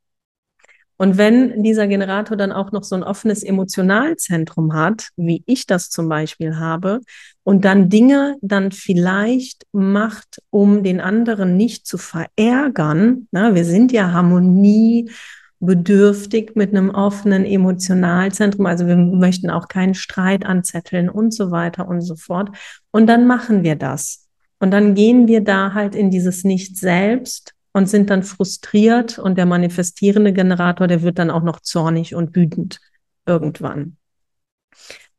Und 1.01 1.17
wenn 1.17 1.63
dieser 1.63 1.87
Generator 1.87 2.37
dann 2.37 2.51
auch 2.51 2.71
noch 2.71 2.83
so 2.83 2.95
ein 2.95 3.01
offenes 3.01 3.41
Emotionalzentrum 3.41 4.75
hat, 4.75 5.09
wie 5.17 5.41
ich 5.47 5.65
das 5.65 5.89
zum 5.89 6.07
Beispiel 6.07 6.57
habe, 6.57 6.99
und 7.41 7.65
dann 7.65 7.89
Dinge 7.89 8.35
dann 8.43 8.71
vielleicht 8.71 9.65
macht, 9.71 10.43
um 10.51 10.83
den 10.83 11.01
anderen 11.01 11.57
nicht 11.57 11.87
zu 11.87 11.97
verärgern, 11.97 13.27
na, 13.31 13.55
wir 13.55 13.65
sind 13.65 13.91
ja 13.91 14.11
harmoniebedürftig 14.11 16.51
mit 16.53 16.69
einem 16.69 16.91
offenen 16.91 17.45
Emotionalzentrum, 17.45 18.67
also 18.67 18.85
wir 18.85 18.97
möchten 18.97 19.49
auch 19.49 19.69
keinen 19.69 19.95
Streit 19.95 20.45
anzetteln 20.45 21.09
und 21.09 21.33
so 21.33 21.49
weiter 21.49 21.87
und 21.87 22.01
so 22.01 22.15
fort. 22.15 22.55
Und 22.91 23.07
dann 23.07 23.25
machen 23.25 23.63
wir 23.63 23.75
das. 23.75 24.27
Und 24.59 24.69
dann 24.69 24.93
gehen 24.93 25.27
wir 25.27 25.41
da 25.41 25.73
halt 25.73 25.95
in 25.95 26.11
dieses 26.11 26.43
Nicht 26.43 26.77
selbst 26.77 27.55
und 27.73 27.89
sind 27.89 28.09
dann 28.09 28.23
frustriert 28.23 29.17
und 29.17 29.37
der 29.37 29.45
manifestierende 29.45 30.33
Generator, 30.33 30.87
der 30.87 31.01
wird 31.01 31.19
dann 31.19 31.31
auch 31.31 31.43
noch 31.43 31.61
zornig 31.61 32.15
und 32.15 32.35
wütend 32.35 32.79
irgendwann. 33.25 33.97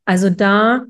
Also 0.05 0.31
da 0.31 0.85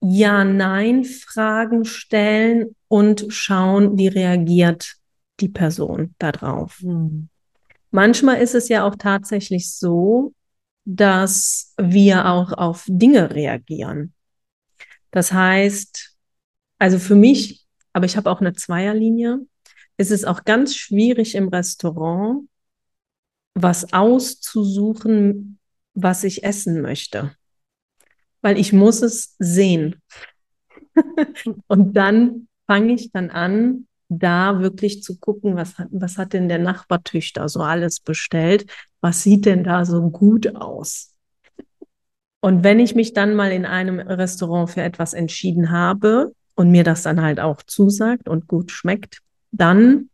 Ja-Nein-Fragen 0.00 1.84
stellen 1.84 2.76
und 2.88 3.26
schauen, 3.28 3.96
wie 3.98 4.08
reagiert 4.08 4.96
die 5.40 5.48
Person 5.48 6.14
darauf. 6.18 6.80
Mhm. 6.82 7.28
Manchmal 7.90 8.40
ist 8.40 8.54
es 8.54 8.68
ja 8.68 8.84
auch 8.84 8.96
tatsächlich 8.96 9.72
so, 9.72 10.34
dass 10.84 11.72
wir 11.78 12.26
auch 12.26 12.52
auf 12.52 12.84
Dinge 12.88 13.34
reagieren. 13.34 14.12
Das 15.10 15.32
heißt, 15.32 16.16
also 16.78 16.98
für 16.98 17.14
mich, 17.14 17.64
aber 17.92 18.04
ich 18.04 18.16
habe 18.16 18.30
auch 18.30 18.40
eine 18.40 18.52
Zweierlinie, 18.52 19.46
ist 19.96 20.10
es 20.10 20.24
auch 20.24 20.44
ganz 20.44 20.74
schwierig 20.74 21.34
im 21.34 21.48
Restaurant, 21.48 22.48
was 23.54 23.92
auszusuchen, 23.92 25.58
was 25.94 26.24
ich 26.24 26.44
essen 26.44 26.80
möchte. 26.80 27.36
Weil 28.42 28.58
ich 28.58 28.72
muss 28.72 29.02
es 29.02 29.36
sehen. 29.38 30.02
und 31.66 31.94
dann 31.94 32.48
fange 32.66 32.94
ich 32.94 33.12
dann 33.12 33.30
an, 33.30 33.86
da 34.08 34.60
wirklich 34.60 35.02
zu 35.02 35.18
gucken, 35.18 35.56
was 35.56 35.78
hat, 35.78 35.88
was 35.90 36.18
hat 36.18 36.32
denn 36.32 36.48
der 36.48 36.58
Nachbartüchter 36.58 37.48
so 37.48 37.60
alles 37.60 38.00
bestellt? 38.00 38.70
Was 39.00 39.22
sieht 39.22 39.46
denn 39.46 39.64
da 39.64 39.84
so 39.84 40.10
gut 40.10 40.54
aus? 40.54 41.14
Und 42.40 42.62
wenn 42.62 42.78
ich 42.78 42.94
mich 42.94 43.14
dann 43.14 43.34
mal 43.34 43.52
in 43.52 43.64
einem 43.64 43.98
Restaurant 43.98 44.70
für 44.70 44.82
etwas 44.82 45.14
entschieden 45.14 45.70
habe 45.70 46.34
und 46.54 46.70
mir 46.70 46.84
das 46.84 47.02
dann 47.02 47.22
halt 47.22 47.40
auch 47.40 47.62
zusagt 47.62 48.28
und 48.28 48.46
gut 48.46 48.70
schmeckt, 48.70 49.22
dann 49.56 50.10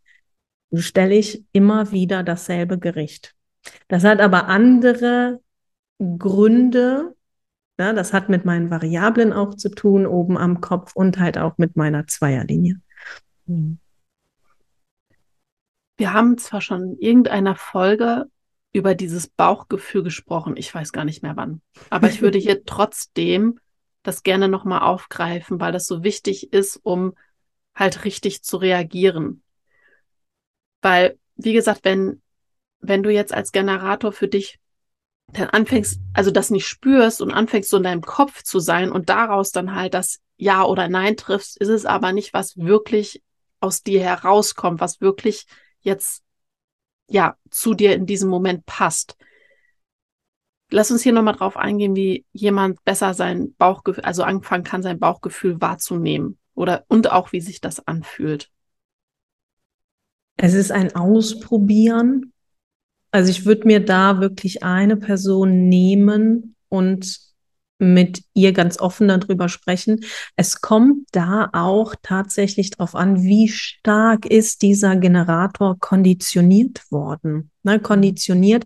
stelle 0.72 1.14
ich 1.14 1.44
immer 1.52 1.90
wieder 1.92 2.22
dasselbe 2.22 2.78
Gericht. 2.78 3.34
Das 3.88 4.04
hat 4.04 4.20
aber 4.20 4.46
andere 4.46 5.40
Gründe. 5.98 7.14
Ja, 7.78 7.92
das 7.92 8.12
hat 8.12 8.28
mit 8.28 8.44
meinen 8.44 8.70
Variablen 8.70 9.32
auch 9.32 9.54
zu 9.54 9.70
tun, 9.70 10.06
oben 10.06 10.36
am 10.36 10.60
Kopf 10.60 10.94
und 10.94 11.18
halt 11.18 11.38
auch 11.38 11.56
mit 11.56 11.76
meiner 11.76 12.06
Zweierlinie. 12.06 12.80
Wir 15.96 16.12
haben 16.12 16.38
zwar 16.38 16.60
schon 16.60 16.82
in 16.82 16.98
irgendeiner 16.98 17.56
Folge 17.56 18.26
über 18.72 18.94
dieses 18.94 19.26
Bauchgefühl 19.28 20.02
gesprochen, 20.02 20.56
ich 20.56 20.72
weiß 20.72 20.92
gar 20.92 21.04
nicht 21.04 21.22
mehr 21.22 21.36
wann, 21.36 21.62
aber 21.88 22.08
ich 22.08 22.22
würde 22.22 22.38
hier 22.38 22.64
trotzdem 22.64 23.58
das 24.02 24.22
gerne 24.22 24.48
nochmal 24.48 24.82
aufgreifen, 24.82 25.60
weil 25.60 25.72
das 25.72 25.86
so 25.86 26.04
wichtig 26.04 26.52
ist, 26.52 26.76
um 26.82 27.14
halt 27.74 28.04
richtig 28.04 28.42
zu 28.42 28.56
reagieren. 28.56 29.42
Weil, 30.82 31.18
wie 31.36 31.52
gesagt, 31.52 31.84
wenn, 31.84 32.22
wenn 32.80 33.02
du 33.02 33.10
jetzt 33.10 33.32
als 33.32 33.52
Generator 33.52 34.12
für 34.12 34.28
dich 34.28 34.58
dann 35.28 35.48
anfängst, 35.48 36.00
also 36.12 36.30
das 36.30 36.50
nicht 36.50 36.66
spürst 36.66 37.22
und 37.22 37.30
anfängst 37.30 37.70
so 37.70 37.76
in 37.76 37.84
deinem 37.84 38.02
Kopf 38.02 38.42
zu 38.42 38.58
sein 38.58 38.90
und 38.90 39.08
daraus 39.08 39.50
dann 39.50 39.74
halt 39.74 39.94
das 39.94 40.20
Ja 40.36 40.64
oder 40.64 40.88
Nein 40.88 41.16
triffst, 41.16 41.58
ist 41.58 41.68
es 41.68 41.86
aber 41.86 42.12
nicht, 42.12 42.32
was 42.32 42.56
wirklich 42.56 43.22
aus 43.60 43.82
dir 43.82 44.02
herauskommt, 44.02 44.80
was 44.80 45.00
wirklich 45.00 45.46
jetzt 45.80 46.22
ja 47.08 47.36
zu 47.50 47.74
dir 47.74 47.94
in 47.94 48.06
diesem 48.06 48.30
Moment 48.30 48.66
passt. 48.66 49.16
Lass 50.70 50.90
uns 50.90 51.02
hier 51.02 51.12
nochmal 51.12 51.34
drauf 51.34 51.56
eingehen, 51.56 51.94
wie 51.96 52.24
jemand 52.32 52.82
besser 52.84 53.12
sein 53.14 53.54
Bauchgefühl, 53.56 54.04
also 54.04 54.22
anfangen 54.22 54.64
kann, 54.64 54.82
sein 54.82 54.98
Bauchgefühl 54.98 55.60
wahrzunehmen 55.60 56.39
oder 56.60 56.84
und 56.88 57.10
auch 57.10 57.32
wie 57.32 57.40
sich 57.40 57.62
das 57.62 57.86
anfühlt. 57.86 58.50
Es 60.36 60.52
ist 60.52 60.70
ein 60.70 60.94
Ausprobieren. 60.94 62.32
Also 63.10 63.30
ich 63.30 63.46
würde 63.46 63.66
mir 63.66 63.84
da 63.84 64.20
wirklich 64.20 64.62
eine 64.62 64.96
Person 64.96 65.68
nehmen 65.68 66.54
und 66.68 67.18
mit 67.78 68.22
ihr 68.34 68.52
ganz 68.52 68.78
offen 68.78 69.08
darüber 69.08 69.48
sprechen. 69.48 70.00
Es 70.36 70.60
kommt 70.60 71.08
da 71.12 71.48
auch 71.54 71.94
tatsächlich 72.02 72.70
darauf 72.70 72.94
an, 72.94 73.22
wie 73.22 73.48
stark 73.48 74.26
ist 74.26 74.60
dieser 74.60 74.96
Generator 74.96 75.78
konditioniert 75.78 76.90
worden. 76.92 77.50
Ne, 77.62 77.80
konditioniert 77.80 78.64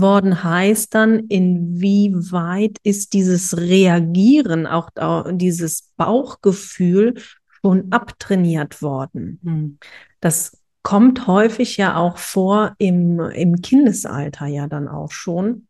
worden 0.00 0.42
heißt 0.44 0.94
dann, 0.94 1.20
inwieweit 1.28 2.78
ist 2.82 3.12
dieses 3.12 3.56
Reagieren, 3.56 4.66
auch 4.66 4.90
dieses 5.32 5.92
Bauchgefühl 5.96 7.14
schon 7.60 7.90
abtrainiert 7.90 8.82
worden. 8.82 9.40
Mhm. 9.42 9.78
Das 10.20 10.58
kommt 10.82 11.26
häufig 11.26 11.76
ja 11.76 11.96
auch 11.96 12.18
vor 12.18 12.74
im, 12.78 13.20
im 13.20 13.60
Kindesalter 13.60 14.46
ja 14.46 14.68
dann 14.68 14.88
auch 14.88 15.10
schon 15.10 15.66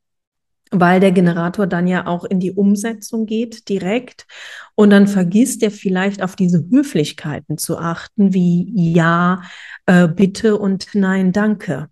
weil 0.70 1.00
der 1.00 1.12
Generator 1.12 1.66
dann 1.66 1.86
ja 1.86 2.06
auch 2.06 2.24
in 2.24 2.40
die 2.40 2.52
Umsetzung 2.52 3.26
geht 3.26 3.68
direkt 3.68 4.26
und 4.74 4.90
dann 4.90 5.06
vergisst 5.06 5.62
er 5.62 5.70
vielleicht 5.70 6.22
auf 6.22 6.36
diese 6.36 6.64
Höflichkeiten 6.70 7.58
zu 7.58 7.78
achten, 7.78 8.34
wie 8.34 8.72
ja, 8.74 9.42
äh, 9.86 10.08
bitte 10.08 10.58
und 10.58 10.88
nein, 10.94 11.32
danke. 11.32 11.88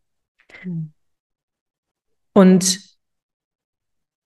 Mhm. 0.65 0.94
Und 2.35 2.81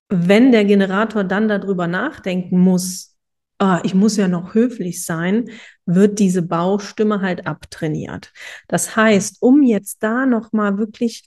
wenn 0.09 0.51
der 0.51 0.65
Generator 0.65 1.23
dann 1.23 1.47
darüber 1.47 1.87
nachdenken 1.87 2.59
muss, 2.59 3.15
ah, 3.59 3.79
ich 3.83 3.93
muss 3.93 4.17
ja 4.17 4.27
noch 4.27 4.53
höflich 4.55 5.05
sein, 5.05 5.49
wird 5.85 6.19
diese 6.19 6.41
Baustimme 6.41 7.21
halt 7.21 7.45
abtrainiert. 7.45 8.33
Das 8.67 8.95
heißt, 8.95 9.41
um 9.41 9.61
jetzt 9.61 10.01
da 10.01 10.25
noch 10.25 10.51
mal 10.51 10.77
wirklich 10.77 11.23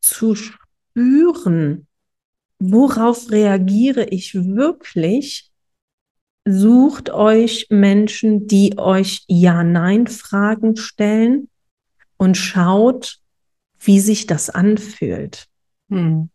zu 0.00 0.34
spüren, 0.34 1.86
worauf 2.58 3.30
reagiere 3.30 4.04
ich 4.04 4.34
wirklich? 4.34 5.50
Sucht 6.44 7.10
euch 7.10 7.66
Menschen, 7.68 8.46
die 8.46 8.78
euch 8.78 9.24
Ja-Nein-Fragen 9.28 10.76
stellen 10.76 11.48
und 12.16 12.36
schaut, 12.36 13.20
wie 13.78 14.00
sich 14.00 14.26
das 14.26 14.48
anfühlt. 14.50 15.47
Hm. 15.88 16.30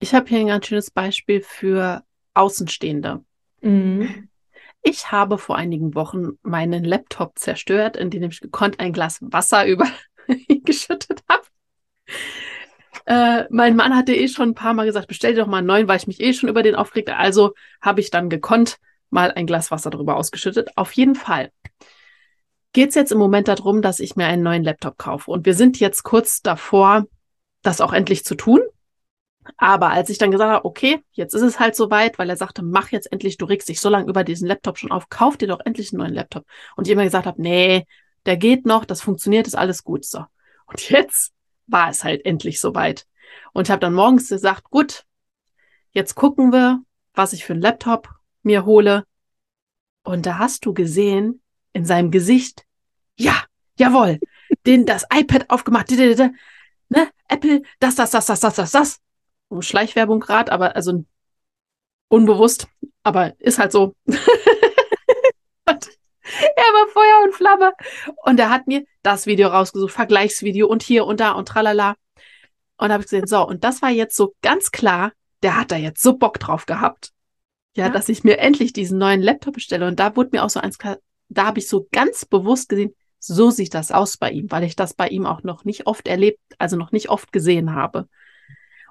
Ich 0.00 0.14
habe 0.14 0.28
hier 0.28 0.40
ein 0.40 0.48
ganz 0.48 0.66
schönes 0.66 0.90
Beispiel 0.90 1.40
für 1.40 2.02
Außenstehende. 2.34 3.24
Mhm. 3.62 4.28
Ich 4.82 5.10
habe 5.10 5.38
vor 5.38 5.56
einigen 5.56 5.94
Wochen 5.94 6.38
meinen 6.42 6.84
Laptop 6.84 7.38
zerstört, 7.38 7.96
indem 7.96 8.24
ich 8.24 8.40
gekonnt 8.40 8.80
ein 8.80 8.92
Glas 8.92 9.18
Wasser 9.22 9.66
über 9.66 9.86
ihn 10.48 10.62
geschüttet 10.62 11.22
habe. 11.28 11.44
Äh, 13.06 13.44
mein 13.50 13.76
Mann 13.76 13.96
hatte 13.96 14.14
eh 14.14 14.28
schon 14.28 14.50
ein 14.50 14.54
paar 14.54 14.74
Mal 14.74 14.86
gesagt, 14.86 15.08
bestell 15.08 15.34
dir 15.34 15.40
doch 15.40 15.46
mal 15.46 15.58
einen 15.58 15.66
neuen, 15.66 15.88
weil 15.88 15.96
ich 15.96 16.06
mich 16.06 16.20
eh 16.20 16.32
schon 16.32 16.48
über 16.48 16.62
den 16.62 16.74
aufregte. 16.74 17.16
Also 17.16 17.54
habe 17.80 18.00
ich 18.00 18.10
dann 18.10 18.28
gekonnt 18.28 18.78
mal 19.10 19.32
ein 19.32 19.46
Glas 19.46 19.70
Wasser 19.70 19.90
darüber 19.90 20.16
ausgeschüttet. 20.16 20.76
Auf 20.76 20.92
jeden 20.92 21.14
Fall 21.14 21.50
geht 22.72 22.90
es 22.90 22.94
jetzt 22.94 23.12
im 23.12 23.18
Moment 23.18 23.48
darum, 23.48 23.80
dass 23.80 24.00
ich 24.00 24.16
mir 24.16 24.26
einen 24.26 24.42
neuen 24.42 24.64
Laptop 24.64 24.98
kaufe. 24.98 25.30
Und 25.30 25.46
wir 25.46 25.54
sind 25.54 25.80
jetzt 25.80 26.02
kurz 26.02 26.42
davor, 26.42 27.06
das 27.64 27.80
auch 27.80 27.92
endlich 27.92 28.24
zu 28.24 28.36
tun. 28.36 28.60
Aber 29.56 29.90
als 29.90 30.08
ich 30.08 30.18
dann 30.18 30.30
gesagt 30.30 30.50
habe, 30.50 30.64
okay, 30.64 31.02
jetzt 31.12 31.34
ist 31.34 31.42
es 31.42 31.60
halt 31.60 31.76
soweit, 31.76 32.18
weil 32.18 32.30
er 32.30 32.36
sagte, 32.36 32.62
mach 32.62 32.90
jetzt 32.90 33.12
endlich, 33.12 33.36
du 33.36 33.44
regst 33.44 33.68
dich 33.68 33.80
so 33.80 33.88
lange 33.90 34.08
über 34.08 34.24
diesen 34.24 34.48
Laptop 34.48 34.78
schon 34.78 34.90
auf, 34.90 35.08
kauf 35.08 35.36
dir 35.36 35.48
doch 35.48 35.60
endlich 35.64 35.92
einen 35.92 36.00
neuen 36.00 36.14
Laptop. 36.14 36.46
Und 36.76 36.86
ich 36.86 36.92
immer 36.92 37.04
gesagt 37.04 37.26
habe, 37.26 37.42
nee, 37.42 37.86
der 38.24 38.36
geht 38.36 38.64
noch, 38.64 38.84
das 38.84 39.02
funktioniert, 39.02 39.46
ist 39.46 39.54
alles 39.56 39.84
gut 39.84 40.04
so. 40.04 40.24
Und 40.66 40.80
jetzt 40.90 41.32
war 41.66 41.90
es 41.90 42.04
halt 42.04 42.24
endlich 42.24 42.60
soweit. 42.60 43.06
Und 43.52 43.68
habe 43.68 43.80
dann 43.80 43.94
morgens 43.94 44.28
gesagt, 44.28 44.70
gut, 44.70 45.04
jetzt 45.90 46.14
gucken 46.14 46.52
wir, 46.52 46.80
was 47.14 47.32
ich 47.32 47.44
für 47.44 47.52
einen 47.52 47.62
Laptop 47.62 48.08
mir 48.42 48.64
hole. 48.64 49.04
Und 50.04 50.26
da 50.26 50.38
hast 50.38 50.64
du 50.66 50.74
gesehen 50.74 51.42
in 51.72 51.84
seinem 51.84 52.10
Gesicht, 52.10 52.64
ja, 53.16 53.44
jawohl, 53.78 54.20
den 54.66 54.86
das 54.86 55.06
iPad 55.12 55.50
aufgemacht, 55.50 55.90
ne, 56.88 57.08
Apple, 57.28 57.62
das, 57.80 57.94
das, 57.94 58.10
das, 58.10 58.26
das, 58.26 58.40
das, 58.40 58.54
das, 58.54 58.70
das. 58.72 59.00
Schleichwerbung 59.60 60.20
gerade, 60.20 60.50
aber 60.50 60.74
also 60.74 61.04
unbewusst, 62.08 62.66
aber 63.02 63.38
ist 63.40 63.58
halt 63.58 63.72
so. 63.72 63.94
Er 66.56 66.64
war 66.72 66.88
Feuer 66.88 67.24
und 67.24 67.34
Flamme. 67.34 67.72
Und 68.24 68.40
er 68.40 68.50
hat 68.50 68.66
mir 68.66 68.84
das 69.02 69.26
Video 69.26 69.48
rausgesucht, 69.48 69.92
Vergleichsvideo 69.92 70.66
und 70.66 70.82
hier 70.82 71.06
und 71.06 71.20
da 71.20 71.32
und 71.32 71.46
tralala. 71.46 71.96
Und 72.76 72.92
habe 72.92 73.02
ich 73.02 73.10
gesehen, 73.10 73.26
so, 73.26 73.46
und 73.46 73.62
das 73.62 73.82
war 73.82 73.90
jetzt 73.90 74.16
so 74.16 74.34
ganz 74.42 74.70
klar, 74.70 75.12
der 75.42 75.58
hat 75.58 75.70
da 75.70 75.76
jetzt 75.76 76.02
so 76.02 76.16
Bock 76.16 76.40
drauf 76.40 76.66
gehabt. 76.66 77.10
Ja, 77.76 77.86
ja. 77.86 77.90
dass 77.90 78.08
ich 78.08 78.24
mir 78.24 78.38
endlich 78.38 78.72
diesen 78.72 78.98
neuen 78.98 79.20
Laptop 79.20 79.54
bestelle. 79.54 79.86
Und 79.86 80.00
da 80.00 80.16
wurde 80.16 80.30
mir 80.32 80.44
auch 80.44 80.50
so 80.50 80.60
eins 80.60 80.78
klar, 80.78 80.98
da 81.28 81.46
habe 81.46 81.58
ich 81.58 81.68
so 81.68 81.88
ganz 81.92 82.24
bewusst 82.24 82.68
gesehen, 82.68 82.94
so 83.26 83.50
sieht 83.50 83.74
das 83.74 83.90
aus 83.90 84.16
bei 84.16 84.30
ihm, 84.30 84.50
weil 84.50 84.64
ich 84.64 84.76
das 84.76 84.94
bei 84.94 85.08
ihm 85.08 85.26
auch 85.26 85.42
noch 85.42 85.64
nicht 85.64 85.86
oft 85.86 86.08
erlebt, 86.08 86.40
also 86.58 86.76
noch 86.76 86.92
nicht 86.92 87.08
oft 87.08 87.32
gesehen 87.32 87.74
habe. 87.74 88.08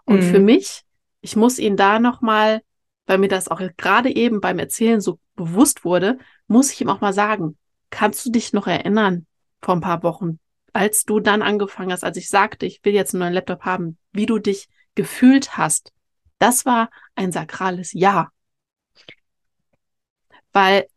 Und 0.05 0.17
mhm. 0.17 0.31
für 0.31 0.39
mich, 0.39 0.83
ich 1.21 1.35
muss 1.35 1.59
ihn 1.59 1.77
da 1.77 1.99
nochmal, 1.99 2.61
weil 3.05 3.17
mir 3.17 3.27
das 3.27 3.47
auch 3.47 3.61
gerade 3.77 4.13
eben 4.15 4.41
beim 4.41 4.59
Erzählen 4.59 5.01
so 5.01 5.19
bewusst 5.35 5.85
wurde, 5.85 6.17
muss 6.47 6.71
ich 6.71 6.81
ihm 6.81 6.89
auch 6.89 7.01
mal 7.01 7.13
sagen, 7.13 7.57
kannst 7.89 8.25
du 8.25 8.31
dich 8.31 8.53
noch 8.53 8.67
erinnern 8.67 9.25
vor 9.61 9.75
ein 9.75 9.81
paar 9.81 10.03
Wochen, 10.03 10.39
als 10.73 11.03
du 11.03 11.19
dann 11.19 11.41
angefangen 11.41 11.91
hast, 11.91 12.03
als 12.03 12.17
ich 12.17 12.29
sagte, 12.29 12.65
ich 12.65 12.83
will 12.83 12.93
jetzt 12.93 13.13
einen 13.13 13.19
neuen 13.19 13.33
Laptop 13.33 13.61
haben, 13.61 13.97
wie 14.11 14.25
du 14.25 14.39
dich 14.39 14.67
gefühlt 14.95 15.57
hast? 15.57 15.91
Das 16.39 16.65
war 16.65 16.89
ein 17.15 17.31
sakrales 17.31 17.93
Ja. 17.93 18.29
Weil 20.51 20.87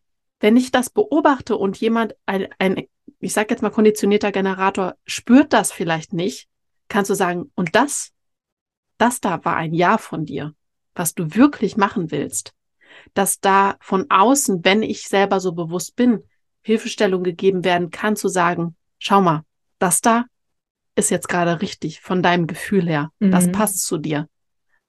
wenn 0.41 0.57
ich 0.57 0.71
das 0.71 0.91
beobachte 0.91 1.57
und 1.57 1.79
jemand, 1.79 2.15
ein, 2.27 2.49
ein 2.59 2.87
ich 3.21 3.33
sage 3.33 3.49
jetzt 3.51 3.63
mal 3.63 3.71
konditionierter 3.71 4.33
Generator, 4.33 4.97
spürt 5.05 5.53
das 5.53 5.73
vielleicht 5.73 6.13
nicht, 6.13 6.49
kannst 6.89 7.11
du 7.11 7.15
sagen, 7.15 7.51
und 7.55 7.75
das, 7.75 8.13
das 8.99 9.21
da 9.21 9.45
war 9.45 9.57
ein 9.57 9.75
Ja 9.75 9.99
von 9.99 10.25
dir, 10.25 10.55
was 10.95 11.15
du 11.15 11.35
wirklich 11.35 11.77
machen 11.77 12.11
willst 12.11 12.57
dass 13.15 13.41
da 13.41 13.77
von 13.81 14.07
außen, 14.11 14.65
wenn 14.65 14.83
ich 14.83 15.09
selber 15.09 15.41
so 15.41 15.53
bewusst 15.53 15.97
bin, 15.97 16.23
Hilfestellung 16.63 17.23
gegeben 17.23 17.65
werden 17.65 17.91
kann, 17.91 18.17
zu 18.17 18.29
sagen, 18.29 18.77
schau 18.99 19.21
mal, 19.21 19.43
das 19.79 20.01
da 20.01 20.25
ist 20.95 21.11
jetzt 21.11 21.29
gerade 21.29 21.61
richtig 21.61 22.01
von 22.01 22.23
deinem 22.23 22.47
Gefühl 22.47 22.89
her. 22.89 23.11
Mhm. 23.19 23.31
Das 23.31 23.53
passt 23.53 23.85
zu 23.85 23.99
dir. 23.99 24.29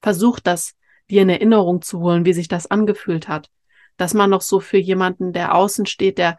Versuch 0.02 0.40
das 0.40 0.74
dir 1.10 1.22
in 1.22 1.30
Erinnerung 1.30 1.82
zu 1.82 2.00
holen, 2.00 2.26
wie 2.26 2.34
sich 2.34 2.48
das 2.48 2.68
angefühlt 2.68 3.28
hat. 3.28 3.50
Dass 3.98 4.14
man 4.14 4.30
noch 4.30 4.42
so 4.42 4.60
für 4.60 4.78
jemanden, 4.78 5.34
der 5.34 5.56
außen 5.56 5.86
steht, 5.86 6.18
der, 6.18 6.38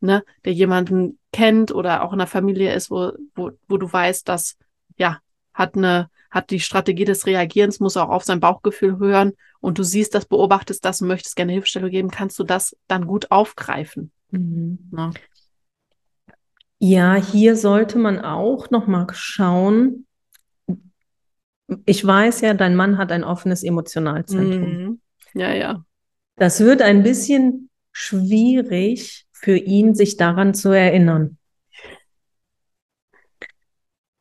ne, 0.00 0.24
der 0.44 0.52
jemanden 0.52 1.18
kennt 1.32 1.72
oder 1.72 2.02
auch 2.04 2.12
in 2.12 2.18
der 2.18 2.26
Familie 2.26 2.74
ist, 2.74 2.90
wo, 2.90 3.12
wo, 3.34 3.50
wo 3.68 3.76
du 3.76 3.92
weißt, 3.92 4.28
dass, 4.28 4.56
ja, 4.96 5.18
hat 5.54 5.76
eine, 5.76 6.08
hat 6.30 6.50
die 6.50 6.60
Strategie 6.60 7.04
des 7.04 7.26
Reagierens, 7.26 7.80
muss 7.80 7.96
auch 7.96 8.10
auf 8.10 8.24
sein 8.24 8.40
Bauchgefühl 8.40 8.98
hören 8.98 9.32
und 9.60 9.78
du 9.78 9.82
siehst 9.82 10.14
das, 10.14 10.26
beobachtest 10.26 10.84
das 10.84 11.02
und 11.02 11.08
möchtest 11.08 11.36
gerne 11.36 11.52
Hilfestellung 11.52 11.90
geben, 11.90 12.10
kannst 12.10 12.38
du 12.38 12.44
das 12.44 12.76
dann 12.86 13.06
gut 13.06 13.30
aufgreifen. 13.30 14.12
Mhm. 14.30 14.78
Ja. 14.96 15.10
ja, 16.78 17.14
hier 17.14 17.56
sollte 17.56 17.98
man 17.98 18.20
auch 18.20 18.70
noch 18.70 18.86
mal 18.86 19.06
schauen. 19.12 20.06
Ich 21.84 22.06
weiß 22.06 22.40
ja, 22.42 22.54
dein 22.54 22.76
Mann 22.76 22.96
hat 22.96 23.12
ein 23.12 23.24
offenes 23.24 23.62
Emotionalzentrum. 23.62 24.70
Mhm. 24.70 25.00
Ja, 25.34 25.52
ja. 25.52 25.84
Das 26.36 26.60
wird 26.60 26.82
ein 26.82 27.02
bisschen 27.02 27.68
schwierig 27.92 29.26
für 29.40 29.56
ihn, 29.56 29.94
sich 29.94 30.16
daran 30.16 30.54
zu 30.54 30.70
erinnern. 30.70 31.38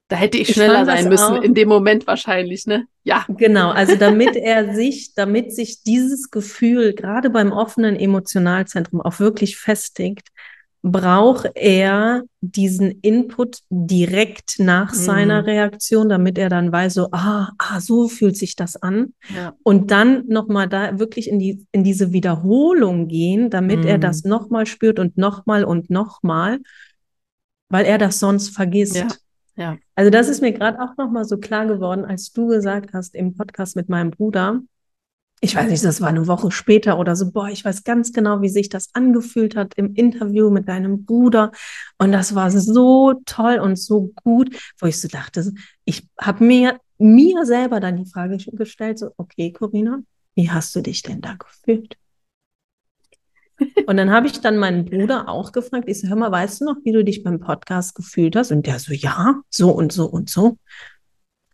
Da 0.10 0.15
hätte 0.15 0.38
ich, 0.38 0.49
ich 0.49 0.56
schneller 0.56 0.86
sein 0.86 1.10
müssen 1.10 1.38
auch. 1.38 1.41
in 1.41 1.53
dem 1.53 1.67
Moment 1.67 2.08
wahrscheinlich, 2.08 2.65
ne? 2.65 2.88
Ja. 3.03 3.25
Genau, 3.27 3.71
also 3.71 3.95
damit 3.99 4.36
er 4.38 4.73
sich, 4.73 5.13
damit 5.15 5.53
sich 5.53 5.84
dieses 5.84 6.32
Gefühl 6.32 6.93
gerade 6.93 7.30
beim 7.30 7.51
offenen 7.51 7.97
Emotionalzentrum 7.97 9.01
auch 9.01 9.19
wirklich 9.19 9.58
festigt, 9.58 10.30
braucht 10.91 11.52
er 11.56 12.23
diesen 12.41 13.00
Input 13.02 13.60
direkt 13.69 14.60
nach 14.60 14.91
mhm. 14.93 14.97
seiner 14.97 15.45
Reaktion, 15.45 16.10
damit 16.10 16.38
er 16.38 16.50
dann 16.50 16.71
weiß, 16.71 16.95
so, 16.95 17.10
ah, 17.12 17.52
ah, 17.58 17.80
so 17.80 18.08
fühlt 18.08 18.38
sich 18.38 18.56
das 18.56 18.76
an. 18.76 19.13
Ja. 19.36 19.54
Und 19.63 19.91
dann 19.91 20.26
nochmal 20.28 20.67
da 20.67 21.00
wirklich 21.00 21.30
in, 21.30 21.39
die, 21.39 21.65
in 21.71 21.84
diese 21.84 22.12
Wiederholung 22.13 23.08
gehen, 23.08 23.50
damit 23.50 23.80
mhm. 23.80 23.88
er 23.88 23.97
das 23.97 24.23
nochmal 24.23 24.65
spürt 24.65 25.00
und 25.00 25.17
nochmal 25.17 25.63
und 25.63 25.89
nochmal, 25.89 26.60
weil 27.69 27.86
er 27.86 27.97
das 27.97 28.19
sonst 28.19 28.50
vergisst. 28.50 28.95
Ja. 28.95 29.08
Ja. 29.58 29.78
Also 29.95 30.12
das 30.12 30.30
ist 30.30 30.41
mir 30.41 30.54
gerade 30.54 30.80
auch 30.80 30.95
nochmal 30.97 31.26
so 31.26 31.38
klar 31.38 31.65
geworden, 31.65 32.06
als 32.06 32.32
du 32.32 32.47
gesagt 32.47 32.93
hast 32.93 33.15
im 33.15 33.36
Podcast 33.36 33.76
mit 33.76 33.89
meinem 33.89 34.12
Bruder, 34.12 34.62
ich 35.39 35.56
weiß 35.56 35.69
nicht, 35.69 35.84
das 35.84 36.02
war 36.02 36.10
eine 36.10 36.26
Woche 36.28 36.52
später 36.52 36.97
oder 36.97 37.15
so, 37.15 37.32
boah, 37.32 37.50
ich 37.50 37.63
weiß 37.63 37.84
ganz 37.84 38.12
genau, 38.12 38.41
wie 38.41 38.50
sich 38.50 38.69
das 38.69 38.89
angefühlt 38.93 39.56
hat 39.56 39.76
im 39.76 39.93
Interview 39.93 40.50
mit 40.50 40.67
deinem 40.67 41.06
Bruder. 41.06 41.52
Und 42.00 42.12
das 42.12 42.34
war 42.34 42.50
so 42.50 43.21
toll 43.26 43.60
und 43.60 43.78
so 43.78 44.13
gut, 44.23 44.58
wo 44.80 44.88
ich 44.88 45.00
so 45.00 45.08
dachte, 45.08 45.54
ich 45.86 46.08
habe 46.19 46.43
mir, 46.43 46.80
mir 46.97 47.45
selber 47.45 47.80
dann 47.80 47.97
die 47.97 48.10
Frage 48.10 48.38
gestellt, 48.38 48.97
so, 48.97 49.12
okay, 49.17 49.52
Corinna, 49.52 50.00
wie 50.36 50.50
hast 50.50 50.76
du 50.76 50.82
dich 50.82 51.04
denn 51.04 51.21
da 51.21 51.36
gefühlt? 51.36 51.97
Und 53.88 53.97
dann 53.97 54.12
habe 54.12 54.28
ich 54.28 54.39
dann 54.39 54.58
meinen 54.58 54.86
Bruder 54.86 55.30
auch 55.30 55.52
gefragt, 55.52 55.88
ich 55.88 56.00
so, 56.00 56.08
hör 56.08 56.15
mal, 56.15 56.32
weißt 56.32 56.62
du 56.62 56.65
noch, 56.65 56.76
wie 56.84 56.91
du 56.91 57.04
dich 57.04 57.23
beim 57.23 57.39
Podcast 57.39 57.95
gefühlt 57.95 58.36
hast? 58.36 58.52
Und 58.52 58.65
der 58.65 58.80
so, 58.80 58.93
ja, 58.93 59.41
so 59.50 59.71
und 59.71 59.91
so 59.91 60.06
und 60.06 60.30
so. 60.30 60.58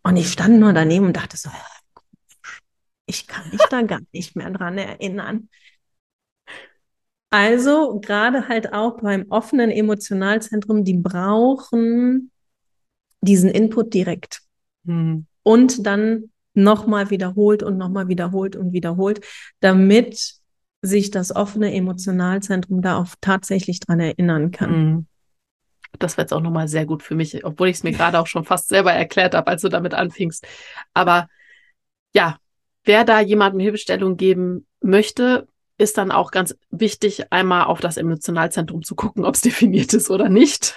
Und 0.03 0.17
ich 0.17 0.31
stand 0.31 0.59
nur 0.59 0.73
daneben 0.73 1.05
und 1.07 1.15
dachte 1.15 1.37
so, 1.37 1.49
ich 3.13 3.27
kann 3.27 3.49
mich 3.51 3.61
da 3.69 3.81
gar 3.83 4.01
nicht 4.11 4.35
mehr 4.35 4.49
dran 4.49 4.77
erinnern. 4.77 5.49
Also 7.29 7.99
gerade 7.99 8.47
halt 8.47 8.73
auch 8.73 9.01
beim 9.01 9.25
offenen 9.29 9.71
Emotionalzentrum, 9.71 10.83
die 10.83 10.97
brauchen 10.97 12.31
diesen 13.21 13.49
Input 13.49 13.93
direkt. 13.93 14.41
Hm. 14.85 15.25
Und 15.43 15.85
dann 15.85 16.31
nochmal 16.53 17.09
wiederholt 17.09 17.63
und 17.63 17.77
nochmal 17.77 18.07
wiederholt 18.07 18.55
und 18.55 18.73
wiederholt, 18.73 19.25
damit 19.61 20.35
sich 20.81 21.09
das 21.09 21.35
offene 21.35 21.73
Emotionalzentrum 21.73 22.81
da 22.81 22.97
auch 22.97 23.07
tatsächlich 23.21 23.79
dran 23.79 23.99
erinnern 23.99 24.51
kann. 24.51 24.69
Hm. 24.69 25.07
Das 25.99 26.17
war 26.17 26.23
jetzt 26.23 26.33
auch 26.33 26.41
nochmal 26.41 26.67
sehr 26.67 26.85
gut 26.85 27.03
für 27.03 27.15
mich, 27.15 27.45
obwohl 27.45 27.69
ich 27.69 27.77
es 27.77 27.83
mir 27.83 27.91
gerade 27.97 28.19
auch 28.19 28.27
schon 28.27 28.45
fast 28.45 28.69
selber 28.69 28.93
erklärt 28.93 29.33
habe, 29.33 29.47
als 29.47 29.61
du 29.61 29.69
damit 29.69 29.93
anfingst. 29.93 30.45
Aber 30.93 31.27
ja, 32.13 32.37
wer 32.83 33.03
da 33.03 33.19
jemandem 33.19 33.59
Hilfestellung 33.59 34.17
geben 34.17 34.67
möchte, 34.81 35.47
ist 35.77 35.97
dann 35.97 36.11
auch 36.11 36.31
ganz 36.31 36.55
wichtig, 36.69 37.31
einmal 37.31 37.65
auf 37.65 37.79
das 37.79 37.97
Emotionalzentrum 37.97 38.83
zu 38.83 38.95
gucken, 38.95 39.25
ob 39.25 39.35
es 39.35 39.41
definiert 39.41 39.93
ist 39.93 40.09
oder 40.09 40.29
nicht, 40.29 40.75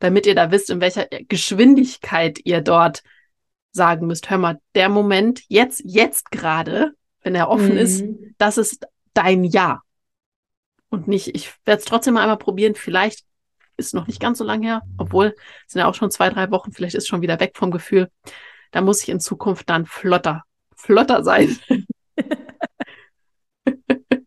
damit 0.00 0.26
ihr 0.26 0.34
da 0.34 0.50
wisst, 0.50 0.70
in 0.70 0.80
welcher 0.80 1.06
Geschwindigkeit 1.28 2.40
ihr 2.44 2.60
dort 2.60 3.02
sagen 3.72 4.06
müsst, 4.06 4.30
hör 4.30 4.38
mal, 4.38 4.60
der 4.74 4.88
Moment, 4.88 5.42
jetzt, 5.48 5.82
jetzt 5.84 6.30
gerade, 6.30 6.94
wenn 7.22 7.34
er 7.34 7.48
offen 7.48 7.72
mhm. 7.72 7.78
ist, 7.78 8.04
das 8.38 8.56
ist 8.56 8.86
dein 9.14 9.44
Ja. 9.44 9.80
Und 10.90 11.08
nicht, 11.08 11.34
ich 11.34 11.52
werde 11.64 11.80
es 11.80 11.86
trotzdem 11.86 12.14
mal 12.14 12.22
einmal 12.22 12.38
probieren, 12.38 12.76
vielleicht 12.76 13.24
ist 13.76 13.94
noch 13.94 14.06
nicht 14.06 14.20
ganz 14.20 14.38
so 14.38 14.44
lange 14.44 14.66
her, 14.66 14.82
obwohl 14.96 15.34
es 15.66 15.72
sind 15.72 15.80
ja 15.80 15.88
auch 15.88 15.94
schon 15.94 16.12
zwei, 16.12 16.30
drei 16.30 16.52
Wochen, 16.52 16.70
vielleicht 16.70 16.94
ist 16.94 17.08
schon 17.08 17.22
wieder 17.22 17.40
weg 17.40 17.56
vom 17.56 17.72
Gefühl. 17.72 18.08
Da 18.70 18.80
muss 18.80 19.02
ich 19.02 19.08
in 19.08 19.18
Zukunft 19.18 19.68
dann 19.68 19.86
flotter 19.86 20.44
flotter 20.84 21.24
sein. 21.24 21.58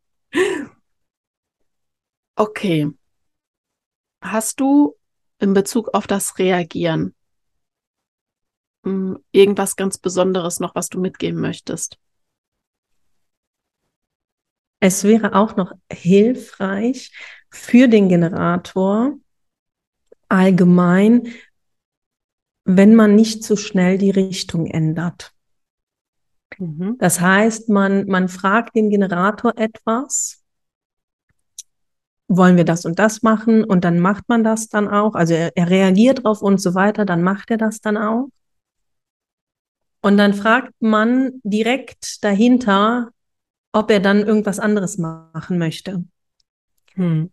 okay. 2.35 2.89
Hast 4.21 4.59
du 4.59 4.95
in 5.39 5.53
Bezug 5.53 5.93
auf 5.93 6.07
das 6.07 6.39
Reagieren 6.39 7.13
hm, 8.83 9.19
irgendwas 9.31 9.75
ganz 9.75 9.99
Besonderes 9.99 10.59
noch, 10.59 10.75
was 10.75 10.89
du 10.89 10.99
mitgeben 10.99 11.39
möchtest? 11.39 11.97
Es 14.79 15.03
wäre 15.03 15.33
auch 15.33 15.55
noch 15.55 15.71
hilfreich 15.91 17.11
für 17.49 17.87
den 17.87 18.09
Generator 18.09 19.15
allgemein, 20.29 21.33
wenn 22.65 22.95
man 22.95 23.15
nicht 23.15 23.43
zu 23.43 23.55
schnell 23.55 23.97
die 23.97 24.11
Richtung 24.11 24.65
ändert. 24.65 25.33
Mhm. 26.59 26.97
Das 26.99 27.19
heißt, 27.21 27.69
man, 27.69 28.07
man 28.07 28.29
fragt 28.29 28.75
den 28.75 28.89
Generator 28.89 29.53
etwas, 29.57 30.43
wollen 32.27 32.57
wir 32.57 32.65
das 32.65 32.85
und 32.85 32.99
das 32.99 33.21
machen 33.21 33.63
und 33.63 33.83
dann 33.83 33.99
macht 33.99 34.27
man 34.27 34.43
das 34.43 34.67
dann 34.67 34.87
auch. 34.87 35.15
Also 35.15 35.33
er, 35.33 35.55
er 35.55 35.69
reagiert 35.69 36.23
drauf 36.23 36.41
und 36.41 36.61
so 36.61 36.75
weiter, 36.75 37.05
dann 37.05 37.23
macht 37.23 37.51
er 37.51 37.57
das 37.57 37.79
dann 37.79 37.97
auch. 37.97 38.29
Und 40.01 40.17
dann 40.17 40.33
fragt 40.33 40.73
man 40.79 41.41
direkt 41.43 42.23
dahinter, 42.23 43.09
ob 43.71 43.91
er 43.91 43.99
dann 43.99 44.25
irgendwas 44.25 44.59
anderes 44.59 44.97
machen 44.97 45.57
möchte. 45.57 46.03
Hm. 46.93 47.31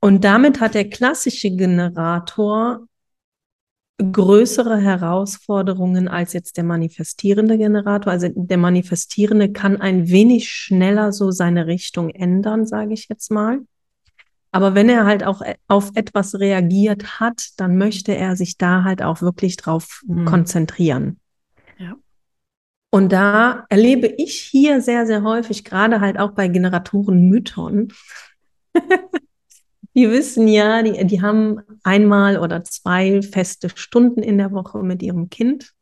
Und 0.00 0.24
damit 0.24 0.60
hat 0.60 0.74
der 0.74 0.90
klassische 0.90 1.50
Generator 1.50 2.86
größere 3.98 4.78
Herausforderungen 4.78 6.08
als 6.08 6.32
jetzt 6.32 6.56
der 6.56 6.64
manifestierende 6.64 7.58
Generator. 7.58 8.12
Also 8.12 8.28
der 8.34 8.58
manifestierende 8.58 9.52
kann 9.52 9.80
ein 9.80 10.08
wenig 10.08 10.50
schneller 10.50 11.12
so 11.12 11.30
seine 11.30 11.66
Richtung 11.66 12.10
ändern, 12.10 12.66
sage 12.66 12.94
ich 12.94 13.08
jetzt 13.08 13.30
mal. 13.30 13.60
Aber 14.50 14.74
wenn 14.74 14.88
er 14.88 15.06
halt 15.06 15.24
auch 15.24 15.40
e-, 15.42 15.56
auf 15.66 15.90
etwas 15.94 16.38
reagiert 16.38 17.20
hat, 17.20 17.50
dann 17.56 17.78
möchte 17.78 18.14
er 18.14 18.36
sich 18.36 18.58
da 18.58 18.84
halt 18.84 19.02
auch 19.02 19.22
wirklich 19.22 19.56
drauf 19.56 20.02
mhm. 20.06 20.26
konzentrieren. 20.26 21.18
Ja. 21.78 21.96
Und 22.90 23.12
da 23.12 23.64
erlebe 23.70 24.06
ich 24.06 24.34
hier 24.34 24.82
sehr, 24.82 25.06
sehr 25.06 25.22
häufig, 25.22 25.64
gerade 25.64 26.00
halt 26.00 26.18
auch 26.18 26.32
bei 26.32 26.48
Generatorenmython, 26.48 27.92
Die 29.94 30.10
wissen 30.10 30.48
ja, 30.48 30.82
die, 30.82 31.06
die 31.06 31.20
haben 31.20 31.60
einmal 31.82 32.38
oder 32.38 32.64
zwei 32.64 33.20
feste 33.22 33.68
Stunden 33.74 34.22
in 34.22 34.38
der 34.38 34.52
Woche 34.52 34.82
mit 34.82 35.02
ihrem 35.02 35.28
Kind. 35.28 35.74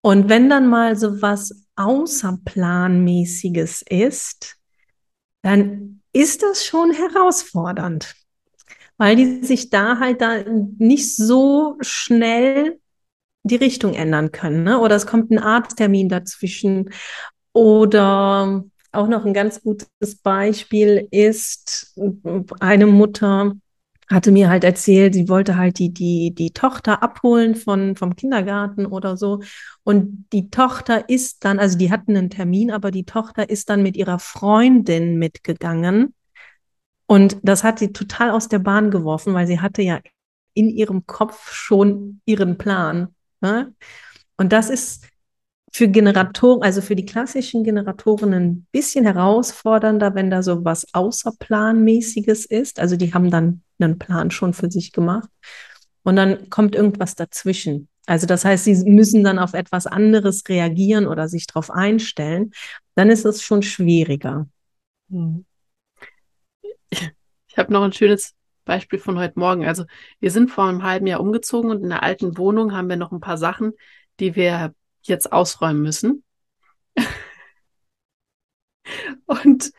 Und 0.00 0.28
wenn 0.28 0.48
dann 0.48 0.66
mal 0.68 0.96
so 0.96 1.22
was 1.22 1.66
Außerplanmäßiges 1.76 3.84
ist, 3.88 4.56
dann 5.42 6.02
ist 6.12 6.42
das 6.42 6.64
schon 6.64 6.90
herausfordernd, 6.92 8.16
weil 8.96 9.14
die 9.16 9.44
sich 9.44 9.70
da 9.70 10.00
halt 10.00 10.20
da 10.20 10.42
nicht 10.78 11.14
so 11.14 11.76
schnell 11.80 12.80
die 13.44 13.56
Richtung 13.56 13.94
ändern 13.94 14.32
können. 14.32 14.64
Ne? 14.64 14.80
Oder 14.80 14.96
es 14.96 15.06
kommt 15.06 15.30
ein 15.30 15.38
Arzttermin 15.38 16.08
dazwischen 16.08 16.90
oder 17.52 18.64
auch 18.92 19.08
noch 19.08 19.24
ein 19.24 19.34
ganz 19.34 19.62
gutes 19.62 20.16
Beispiel 20.22 21.08
ist, 21.10 21.98
eine 22.60 22.86
Mutter 22.86 23.54
hatte 24.08 24.32
mir 24.32 24.48
halt 24.48 24.64
erzählt, 24.64 25.14
sie 25.14 25.28
wollte 25.28 25.56
halt 25.56 25.78
die, 25.78 25.92
die, 25.92 26.34
die 26.34 26.52
Tochter 26.52 27.02
abholen 27.02 27.54
von, 27.54 27.94
vom 27.94 28.16
Kindergarten 28.16 28.86
oder 28.86 29.16
so. 29.16 29.40
Und 29.84 30.26
die 30.32 30.48
Tochter 30.50 31.08
ist 31.08 31.44
dann, 31.44 31.58
also 31.58 31.76
die 31.76 31.90
hatten 31.90 32.16
einen 32.16 32.30
Termin, 32.30 32.70
aber 32.70 32.90
die 32.90 33.04
Tochter 33.04 33.50
ist 33.50 33.68
dann 33.68 33.82
mit 33.82 33.96
ihrer 33.96 34.18
Freundin 34.18 35.18
mitgegangen. 35.18 36.14
Und 37.06 37.38
das 37.42 37.64
hat 37.64 37.78
sie 37.78 37.92
total 37.92 38.30
aus 38.30 38.48
der 38.48 38.58
Bahn 38.58 38.90
geworfen, 38.90 39.34
weil 39.34 39.46
sie 39.46 39.60
hatte 39.60 39.82
ja 39.82 40.00
in 40.54 40.70
ihrem 40.70 41.06
Kopf 41.06 41.52
schon 41.52 42.20
ihren 42.24 42.56
Plan. 42.58 43.14
Ne? 43.40 43.74
Und 44.36 44.52
das 44.52 44.70
ist, 44.70 45.06
für 45.72 45.88
Generatoren, 45.88 46.62
also 46.62 46.80
für 46.80 46.96
die 46.96 47.04
klassischen 47.04 47.64
Generatoren 47.64 48.32
ein 48.32 48.66
bisschen 48.72 49.04
herausfordernder, 49.04 50.14
wenn 50.14 50.30
da 50.30 50.42
so 50.42 50.64
was 50.64 50.86
Außerplanmäßiges 50.94 52.46
ist. 52.46 52.80
Also 52.80 52.96
die 52.96 53.12
haben 53.14 53.30
dann 53.30 53.62
einen 53.78 53.98
Plan 53.98 54.30
schon 54.30 54.54
für 54.54 54.70
sich 54.70 54.92
gemacht. 54.92 55.28
Und 56.02 56.16
dann 56.16 56.48
kommt 56.50 56.74
irgendwas 56.74 57.14
dazwischen. 57.14 57.88
Also 58.06 58.26
das 58.26 58.44
heißt, 58.44 58.64
sie 58.64 58.74
müssen 58.90 59.22
dann 59.22 59.38
auf 59.38 59.52
etwas 59.52 59.86
anderes 59.86 60.42
reagieren 60.48 61.06
oder 61.06 61.28
sich 61.28 61.46
darauf 61.46 61.70
einstellen. 61.70 62.52
Dann 62.94 63.10
ist 63.10 63.26
es 63.26 63.42
schon 63.42 63.62
schwieriger. 63.62 64.48
Hm. 65.10 65.44
Ich 66.90 67.58
habe 67.58 67.72
noch 67.72 67.82
ein 67.82 67.92
schönes 67.92 68.34
Beispiel 68.64 68.98
von 68.98 69.18
heute 69.18 69.38
Morgen. 69.38 69.66
Also 69.66 69.84
wir 70.20 70.30
sind 70.30 70.50
vor 70.50 70.64
einem 70.64 70.82
halben 70.82 71.06
Jahr 71.06 71.20
umgezogen 71.20 71.70
und 71.70 71.82
in 71.82 71.90
der 71.90 72.02
alten 72.02 72.38
Wohnung 72.38 72.72
haben 72.72 72.88
wir 72.88 72.96
noch 72.96 73.12
ein 73.12 73.20
paar 73.20 73.36
Sachen, 73.38 73.72
die 74.20 74.36
wir 74.36 74.74
jetzt 75.02 75.32
ausräumen 75.32 75.82
müssen. 75.82 76.24
und 79.26 79.72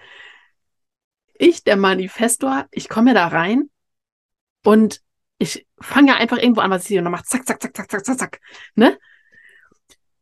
ich, 1.33 1.63
der 1.63 1.77
Manifestor, 1.77 2.67
ich 2.71 2.89
komme 2.89 3.13
da 3.13 3.27
rein 3.27 3.69
und 4.63 5.01
ich 5.37 5.65
fange 5.79 6.15
einfach 6.17 6.37
irgendwo 6.37 6.61
an, 6.61 6.71
was 6.71 6.83
ich 6.83 6.89
sehe 6.89 6.99
und 6.99 7.05
dann 7.05 7.11
macht 7.11 7.27
zack, 7.27 7.47
zack, 7.47 7.61
zack, 7.61 7.75
zack, 7.75 7.89
zack, 7.89 8.05
zack, 8.05 8.19
zack, 8.19 8.41
ne? 8.75 8.97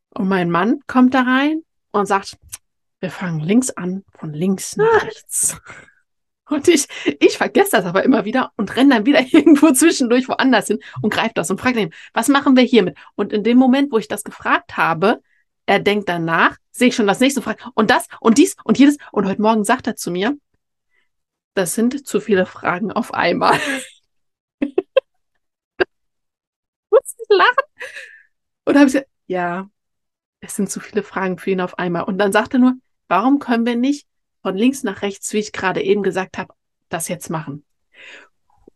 Und 0.09 0.27
mein 0.27 0.49
Mann 0.49 0.81
kommt 0.87 1.13
da 1.13 1.21
rein 1.21 1.63
und 1.91 2.05
sagt, 2.05 2.37
wir 2.99 3.11
fangen 3.11 3.39
links 3.39 3.69
an, 3.71 4.03
von 4.17 4.33
links 4.33 4.77
nach 4.77 5.03
rechts. 5.03 5.59
Und 6.49 6.67
ich, 6.67 6.87
ich 7.19 7.37
vergesse 7.37 7.71
das 7.71 7.85
aber 7.85 8.03
immer 8.03 8.25
wieder 8.25 8.51
und 8.55 8.75
renne 8.75 8.95
dann 8.95 9.05
wieder 9.05 9.21
irgendwo 9.31 9.71
zwischendurch 9.71 10.27
woanders 10.29 10.67
hin 10.67 10.79
und 11.01 11.13
greife 11.13 11.33
das 11.35 11.51
und 11.51 11.59
frage 11.59 11.81
ihn, 11.81 11.93
was 12.13 12.27
machen 12.27 12.55
wir 12.55 12.63
hiermit? 12.63 12.97
Und 13.15 13.33
in 13.33 13.43
dem 13.43 13.57
Moment, 13.57 13.91
wo 13.91 13.97
ich 13.97 14.07
das 14.07 14.23
gefragt 14.23 14.77
habe, 14.77 15.21
er 15.65 15.79
denkt 15.79 16.07
danach, 16.07 16.57
sehe 16.71 16.87
ich 16.89 16.95
schon 16.95 17.07
das 17.07 17.19
nächste 17.19 17.41
und 17.41 17.43
frage, 17.43 17.63
und 17.75 17.89
das 17.89 18.07
und 18.21 18.37
dies 18.37 18.55
und 18.63 18.79
jedes. 18.79 18.97
Und 19.11 19.25
heute 19.27 19.41
Morgen 19.41 19.65
sagt 19.65 19.87
er 19.87 19.95
zu 19.95 20.11
mir, 20.11 20.37
das 21.55 21.75
sind 21.75 22.07
zu 22.07 22.21
viele 22.21 22.45
Fragen 22.45 22.91
auf 22.91 23.13
einmal. 23.13 23.59
muss 26.91 27.17
nicht 27.17 27.29
lachen. 27.29 27.63
Und 28.65 28.75
habe 28.75 28.85
ich 28.85 28.93
gesagt, 28.93 29.09
ja, 29.27 29.69
es 30.39 30.55
sind 30.55 30.69
zu 30.69 30.79
viele 30.79 31.03
Fragen 31.03 31.37
für 31.37 31.49
ihn 31.51 31.61
auf 31.61 31.79
einmal. 31.79 32.03
Und 32.03 32.17
dann 32.17 32.31
sagt 32.31 32.53
er 32.53 32.59
nur, 32.59 32.73
warum 33.07 33.39
können 33.39 33.65
wir 33.65 33.75
nicht 33.75 34.07
von 34.47 34.55
links 34.55 34.83
nach 34.83 35.01
rechts, 35.01 35.33
wie 35.33 35.39
ich 35.39 35.51
gerade 35.51 35.83
eben 35.83 36.03
gesagt 36.03 36.37
habe, 36.37 36.53
das 36.87 37.09
jetzt 37.09 37.29
machen? 37.29 37.65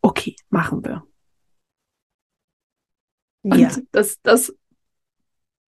Okay, 0.02 0.36
machen 0.50 0.84
wir. 0.84 1.02
Und 3.40 3.58
ja. 3.58 3.74
das, 3.90 4.20
das, 4.20 4.54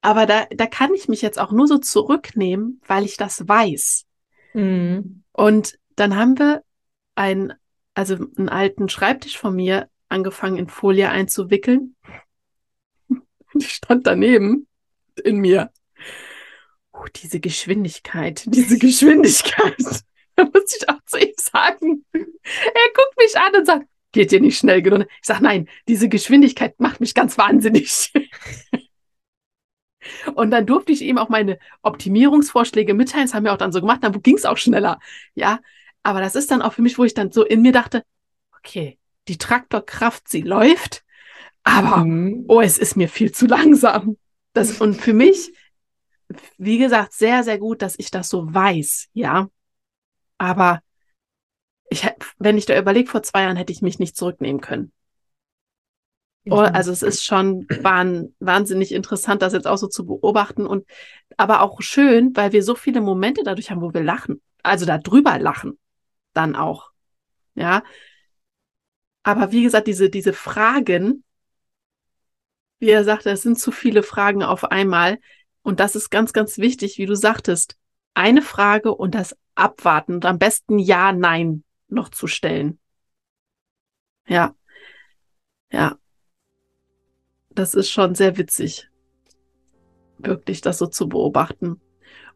aber 0.03 0.27
da, 0.27 0.45
da 0.51 0.67
kann 0.67 0.93
ich 0.93 1.09
mich 1.09 1.23
jetzt 1.23 1.39
auch 1.39 1.53
nur 1.53 1.67
so 1.67 1.79
zurücknehmen, 1.79 2.83
weil 2.87 3.07
ich 3.07 3.17
das 3.17 3.49
weiß. 3.49 4.05
Mhm. 4.53 5.25
Und 5.33 5.79
dann 5.97 6.17
haben 6.17 6.39
wir 6.39 6.63
einen, 7.15 7.55
also 7.95 8.17
einen 8.37 8.51
alten 8.51 8.91
Schreibtisch 8.91 9.39
von 9.39 9.57
mir 9.57 9.89
angefangen 10.11 10.59
in 10.59 10.69
Folie 10.69 11.09
einzuwickeln. 11.09 11.97
Die 13.55 13.65
stand 13.65 14.07
daneben 14.07 14.69
in 15.25 15.39
mir. 15.39 15.73
Oh, 17.05 17.09
diese 17.15 17.39
Geschwindigkeit, 17.41 18.45
diese 18.47 18.79
Geschwindigkeit. 18.79 19.77
da 20.37 20.45
muss 20.45 20.77
ich 20.77 20.89
auch 20.89 21.03
zu 21.07 21.19
ihm 21.19 21.35
sagen. 21.37 22.05
Er 22.13 22.23
guckt 22.95 23.19
mich 23.19 23.37
an 23.37 23.55
und 23.57 23.67
sagt, 23.67 23.87
geht 24.13 24.31
dir 24.31 24.41
nicht 24.41 24.59
schnell 24.59 24.81
genug. 24.81 25.07
Ich 25.21 25.27
sage, 25.27 25.43
nein, 25.43 25.69
diese 25.87 26.09
Geschwindigkeit 26.09 26.81
macht 26.81 27.01
mich 27.01 27.15
ganz 27.15 27.37
wahnsinnig. 27.37 28.13
Und 30.35 30.51
dann 30.51 30.67
durfte 30.67 30.93
ich 30.93 31.01
ihm 31.01 31.17
auch 31.17 31.31
meine 31.31 31.59
Optimierungsvorschläge 31.83 32.93
mitteilen. 32.93 33.27
Das 33.27 33.35
haben 33.35 33.45
wir 33.45 33.55
auch 33.55 33.59
dann 33.59 33.73
so 33.73 33.81
gemacht. 33.81 34.05
Dann 34.05 34.21
ging 34.23 34.37
es 34.37 34.45
auch 34.45 34.59
schneller. 34.59 35.01
Ja, 35.35 35.61
aber 36.03 36.21
das 36.21 36.35
ist 36.35 36.51
dann 36.51 36.61
auch 36.61 36.75
für 36.75 36.83
mich, 36.83 36.99
wo 36.99 37.05
ich 37.05 37.15
dann 37.15 37.33
so 37.33 37.43
in 37.43 37.63
mir 37.63 37.73
dachte, 37.73 38.05
okay, 38.59 38.99
die 39.29 39.39
Traktorkraft, 39.39 40.29
sie 40.29 40.43
läuft, 40.43 41.05
aber 41.63 42.05
mhm. 42.05 42.45
oh, 42.49 42.61
es 42.61 42.77
ist 42.77 42.97
mir 42.97 43.09
viel 43.09 43.33
zu 43.33 43.47
langsam. 43.47 44.19
Das, 44.53 44.81
und 44.81 44.95
für 45.01 45.15
mich, 45.15 45.53
wie 46.59 46.79
gesagt, 46.79 47.13
sehr, 47.13 47.43
sehr 47.43 47.59
gut, 47.59 47.83
dass 47.83 47.99
ich 47.99 48.11
das 48.11 48.29
so 48.29 48.53
weiß, 48.53 49.09
ja. 49.13 49.49
Aber 50.39 50.81
ich, 51.91 52.09
wenn 52.39 52.59
ich 52.59 52.67
da 52.67 52.79
überlege, 52.79 53.11
vor 53.11 53.23
zwei 53.23 53.43
Jahren 53.43 53.57
hätte 53.57 53.73
ich 53.73 53.83
mich 53.83 53.99
nicht 53.99 54.17
zurücknehmen 54.17 54.61
können. 54.61 54.93
Oh, 56.47 56.57
also 56.57 56.93
es 56.93 57.03
ist 57.03 57.25
schon 57.25 57.67
wahnsinnig 57.71 58.93
interessant, 58.93 59.41
das 59.41 59.55
jetzt 59.55 59.67
auch 59.67 59.79
so 59.79 59.87
zu 59.87 60.05
beobachten 60.05 60.67
und 60.67 60.87
aber 61.39 61.63
auch 61.63 61.81
schön, 61.81 62.37
weil 62.37 62.53
wir 62.53 62.63
so 62.63 62.75
viele 62.75 63.01
Momente 63.01 63.43
dadurch 63.45 63.71
haben, 63.71 63.81
wo 63.81 63.95
wir 63.95 64.03
lachen, 64.03 64.43
also 64.63 64.85
da 64.85 64.99
drüber 64.99 65.39
lachen, 65.39 65.79
dann 66.35 66.55
auch, 66.55 66.91
ja. 67.55 67.83
Aber 69.23 69.53
wie 69.53 69.63
gesagt, 69.63 69.87
diese 69.87 70.11
diese 70.11 70.35
Fragen, 70.35 71.25
wie 72.79 72.91
er 72.91 73.05
sagte, 73.05 73.31
es 73.31 73.41
sind 73.41 73.59
zu 73.59 73.73
viele 73.73 74.03
Fragen 74.03 74.43
auf 74.43 74.65
einmal 74.65 75.19
und 75.65 75.81
das 75.81 75.97
ist 75.97 76.11
ganz 76.11 76.33
ganz 76.33 76.59
wichtig, 76.59 76.99
wie 76.99 77.07
du 77.07 77.17
sagtest, 77.17 77.77
eine 78.15 78.43
Frage 78.43 78.95
und 78.95 79.17
das 79.17 79.37
Abwarten 79.57 80.15
und 80.15 80.25
am 80.25 80.39
besten 80.39 80.79
Ja, 80.79 81.11
Nein 81.13 81.65
noch 81.89 82.11
zu 82.11 82.29
stellen. 82.29 82.79
Ja, 84.29 84.55
ja 85.73 85.99
das 87.55 87.75
ist 87.75 87.91
schon 87.91 88.15
sehr 88.15 88.37
witzig, 88.37 88.89
wirklich 90.19 90.61
das 90.61 90.79
so 90.79 90.87
zu 90.87 91.09
beobachten. 91.09 91.81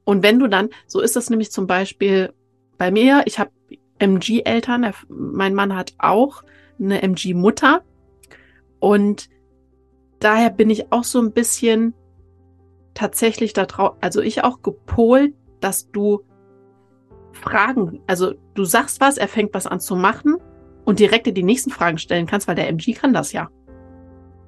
Und 0.05 0.23
wenn 0.23 0.39
du 0.39 0.49
dann, 0.49 0.71
so 0.87 1.01
ist 1.01 1.17
das 1.17 1.29
nämlich 1.31 1.51
zum 1.51 1.67
Beispiel 1.67 2.33
bei 2.79 2.91
mir, 2.91 3.23
ich 3.27 3.39
habe 3.39 3.51
MG-Eltern, 3.99 4.93
mein 5.09 5.55
Mann 5.55 5.75
hat 5.75 5.95
auch 5.99 6.45
eine 6.79 7.03
MG-Mutter 7.03 7.85
und 8.79 9.29
daher 10.21 10.51
bin 10.51 10.71
ich 10.71 10.93
auch 10.93 11.05
so 11.05 11.21
ein 11.21 11.33
bisschen 11.33 11.95
tatsächlich 12.99 13.53
da 13.53 13.65
drauf, 13.65 13.97
also 14.01 14.21
ich 14.21 14.43
auch 14.43 14.61
gepolt, 14.61 15.33
dass 15.61 15.91
du 15.91 16.25
Fragen, 17.33 18.01
also 18.09 18.35
du 18.55 18.65
sagst 18.65 19.01
was, 19.01 19.19
er 19.19 19.29
fängt 19.29 19.55
was 19.55 19.69
an 19.69 19.79
zu 19.79 19.95
machen 19.95 20.37
und 20.85 20.99
direkt 20.99 21.27
dir 21.27 21.33
die 21.33 21.45
nächsten 21.45 21.71
Fragen 21.71 21.99
stellen 21.99 22.27
kannst, 22.27 22.49
weil 22.49 22.57
der 22.57 22.69
MG 22.69 22.95
kann 22.95 23.13
das 23.13 23.33
ja. 23.33 23.51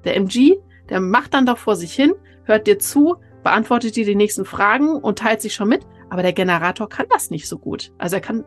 Der 0.05 0.17
MG, 0.17 0.57
der 0.89 1.01
macht 1.01 1.33
dann 1.35 1.47
doch 1.47 1.59
vor 1.59 1.77
sich 1.77 1.95
hin, 1.95 2.13
hört 2.43 2.67
dir 2.67 2.81
zu, 2.81 3.17
beantwortet 3.45 3.95
dir 3.95 4.05
die 4.05 4.17
nächsten 4.17 4.45
Fragen 4.45 4.97
und 4.97 5.21
teilt 5.21 5.41
sich 5.43 5.55
schon 5.55 5.69
mit. 5.69 5.87
Aber 6.09 6.23
der 6.23 6.33
Generator 6.33 6.89
kann 6.89 7.07
das 7.09 7.31
nicht 7.31 7.47
so 7.47 7.57
gut. 7.57 7.93
Also 7.99 8.17
er 8.17 8.23
kann 8.23 8.45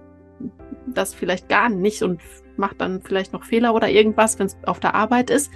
das 0.88 1.13
vielleicht 1.13 1.48
gar 1.48 1.70
nicht 1.70 2.04
und 2.04 2.20
macht 2.58 2.82
dann 2.82 3.02
vielleicht 3.02 3.32
noch 3.32 3.46
Fehler 3.46 3.74
oder 3.74 3.88
irgendwas, 3.88 4.38
wenn 4.38 4.48
es 4.48 4.58
auf 4.66 4.82
der 4.82 4.96
Arbeit 4.96 5.30
ist. 5.30 5.50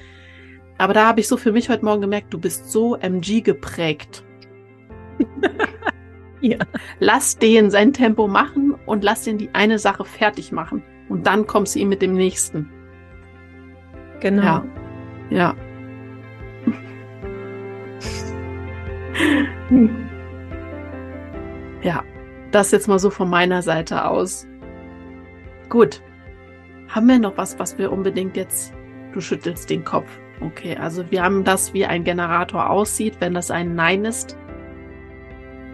Aber 0.78 0.94
da 0.94 1.06
habe 1.06 1.20
ich 1.20 1.28
so 1.28 1.36
für 1.36 1.52
mich 1.52 1.68
heute 1.68 1.84
Morgen 1.84 2.02
gemerkt, 2.02 2.34
du 2.34 2.40
bist 2.40 2.72
so 2.72 2.96
MG 2.96 3.42
geprägt. 3.42 4.24
ja. 6.42 6.58
Lass 7.00 7.38
den 7.38 7.70
sein 7.72 7.94
Tempo 7.94 8.28
machen 8.28 8.76
und 8.86 9.04
lass 9.04 9.24
den 9.24 9.38
die 9.38 9.50
eine 9.54 9.80
Sache 9.80 10.06
fertig 10.06 10.52
machen. 10.52 10.84
Und 11.10 11.26
dann 11.28 11.48
kommst 11.48 11.76
du 11.76 11.80
ihm 11.80 11.90
mit 11.90 12.02
dem 12.02 12.14
nächsten. 12.14 12.70
Genau. 14.20 14.44
Ja. 14.44 14.64
ja. 15.30 15.56
ja, 21.82 22.04
das 22.52 22.72
jetzt 22.72 22.88
mal 22.88 23.00
so 23.00 23.10
von 23.10 23.30
meiner 23.30 23.62
Seite 23.62 24.06
aus. 24.06 24.48
Gut. 25.70 26.02
Haben 26.90 27.08
wir 27.08 27.20
noch 27.20 27.38
was, 27.38 27.60
was 27.60 27.78
wir 27.78 27.92
unbedingt 27.92 28.38
jetzt. 28.38 28.74
Du 29.14 29.20
schüttelst 29.20 29.70
den 29.70 29.84
Kopf. 29.84 30.10
Okay, 30.40 30.78
also 30.78 31.10
wir 31.12 31.24
haben 31.24 31.44
das, 31.44 31.74
wie 31.74 31.86
ein 31.86 32.04
Generator 32.04 32.70
aussieht, 32.70 33.18
wenn 33.20 33.34
das 33.34 33.52
ein 33.52 33.76
Nein 33.76 34.06
ist. 34.06 34.38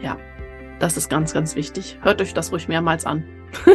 Ja, 0.04 0.18
das 0.80 0.98
ist 0.98 1.10
ganz, 1.10 1.34
ganz 1.34 1.56
wichtig. 1.56 1.98
Hört 2.02 2.22
euch 2.22 2.34
das 2.34 2.52
ruhig 2.52 2.68
mehrmals 2.68 3.06
an. 3.06 3.24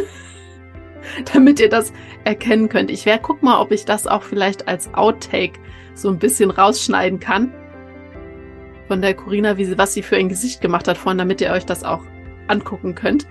Damit 1.32 1.58
ihr 1.58 1.70
das 1.70 1.92
erkennen 2.24 2.68
könnt. 2.68 2.90
Ich 2.90 3.06
werde 3.06 3.22
guck 3.22 3.42
mal, 3.42 3.60
ob 3.60 3.72
ich 3.72 3.84
das 3.84 4.06
auch 4.06 4.22
vielleicht 4.22 4.68
als 4.68 4.92
Outtake 4.94 5.58
so 5.94 6.10
ein 6.10 6.18
bisschen 6.18 6.50
rausschneiden 6.50 7.18
kann 7.18 7.52
von 8.88 9.02
der 9.02 9.14
Corina, 9.14 9.56
wie 9.56 9.64
sie, 9.64 9.78
was 9.78 9.94
sie 9.94 10.02
für 10.02 10.16
ein 10.16 10.28
Gesicht 10.28 10.60
gemacht 10.60 10.88
hat 10.88 10.98
vorhin, 10.98 11.18
damit 11.18 11.40
ihr 11.40 11.50
euch 11.50 11.66
das 11.66 11.84
auch 11.84 12.02
angucken 12.46 12.94
könnt. 12.94 13.26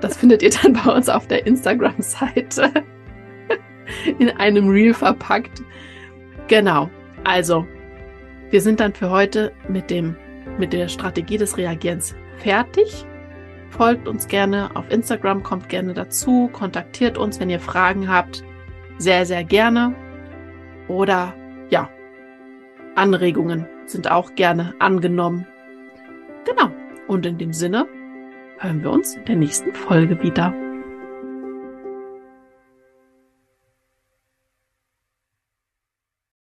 Das 0.00 0.16
findet 0.16 0.42
ihr 0.42 0.50
dann 0.50 0.72
bei 0.84 0.92
uns 0.92 1.08
auf 1.08 1.26
der 1.26 1.46
Instagram-Seite 1.46 2.72
in 4.18 4.30
einem 4.30 4.68
Reel 4.68 4.94
verpackt. 4.94 5.62
Genau. 6.48 6.90
Also, 7.24 7.66
wir 8.50 8.60
sind 8.60 8.80
dann 8.80 8.94
für 8.94 9.10
heute 9.10 9.52
mit 9.68 9.90
dem, 9.90 10.16
mit 10.58 10.72
der 10.72 10.88
Strategie 10.88 11.38
des 11.38 11.56
Reagierens 11.56 12.14
fertig. 12.38 13.06
Folgt 13.70 14.08
uns 14.08 14.28
gerne 14.28 14.70
auf 14.74 14.90
Instagram, 14.90 15.42
kommt 15.42 15.68
gerne 15.68 15.92
dazu, 15.92 16.48
kontaktiert 16.52 17.18
uns, 17.18 17.40
wenn 17.40 17.50
ihr 17.50 17.60
Fragen 17.60 18.08
habt. 18.08 18.44
Sehr, 18.98 19.26
sehr 19.26 19.44
gerne. 19.44 19.94
Oder 20.88 21.34
ja, 21.68 21.90
Anregungen 22.94 23.66
sind 23.84 24.10
auch 24.10 24.34
gerne 24.34 24.74
angenommen. 24.78 25.46
Genau. 26.44 26.70
Und 27.08 27.26
in 27.26 27.38
dem 27.38 27.52
Sinne 27.52 27.86
hören 28.58 28.82
wir 28.82 28.90
uns 28.90 29.16
in 29.16 29.24
der 29.26 29.36
nächsten 29.36 29.74
Folge 29.74 30.22
wieder. 30.22 30.54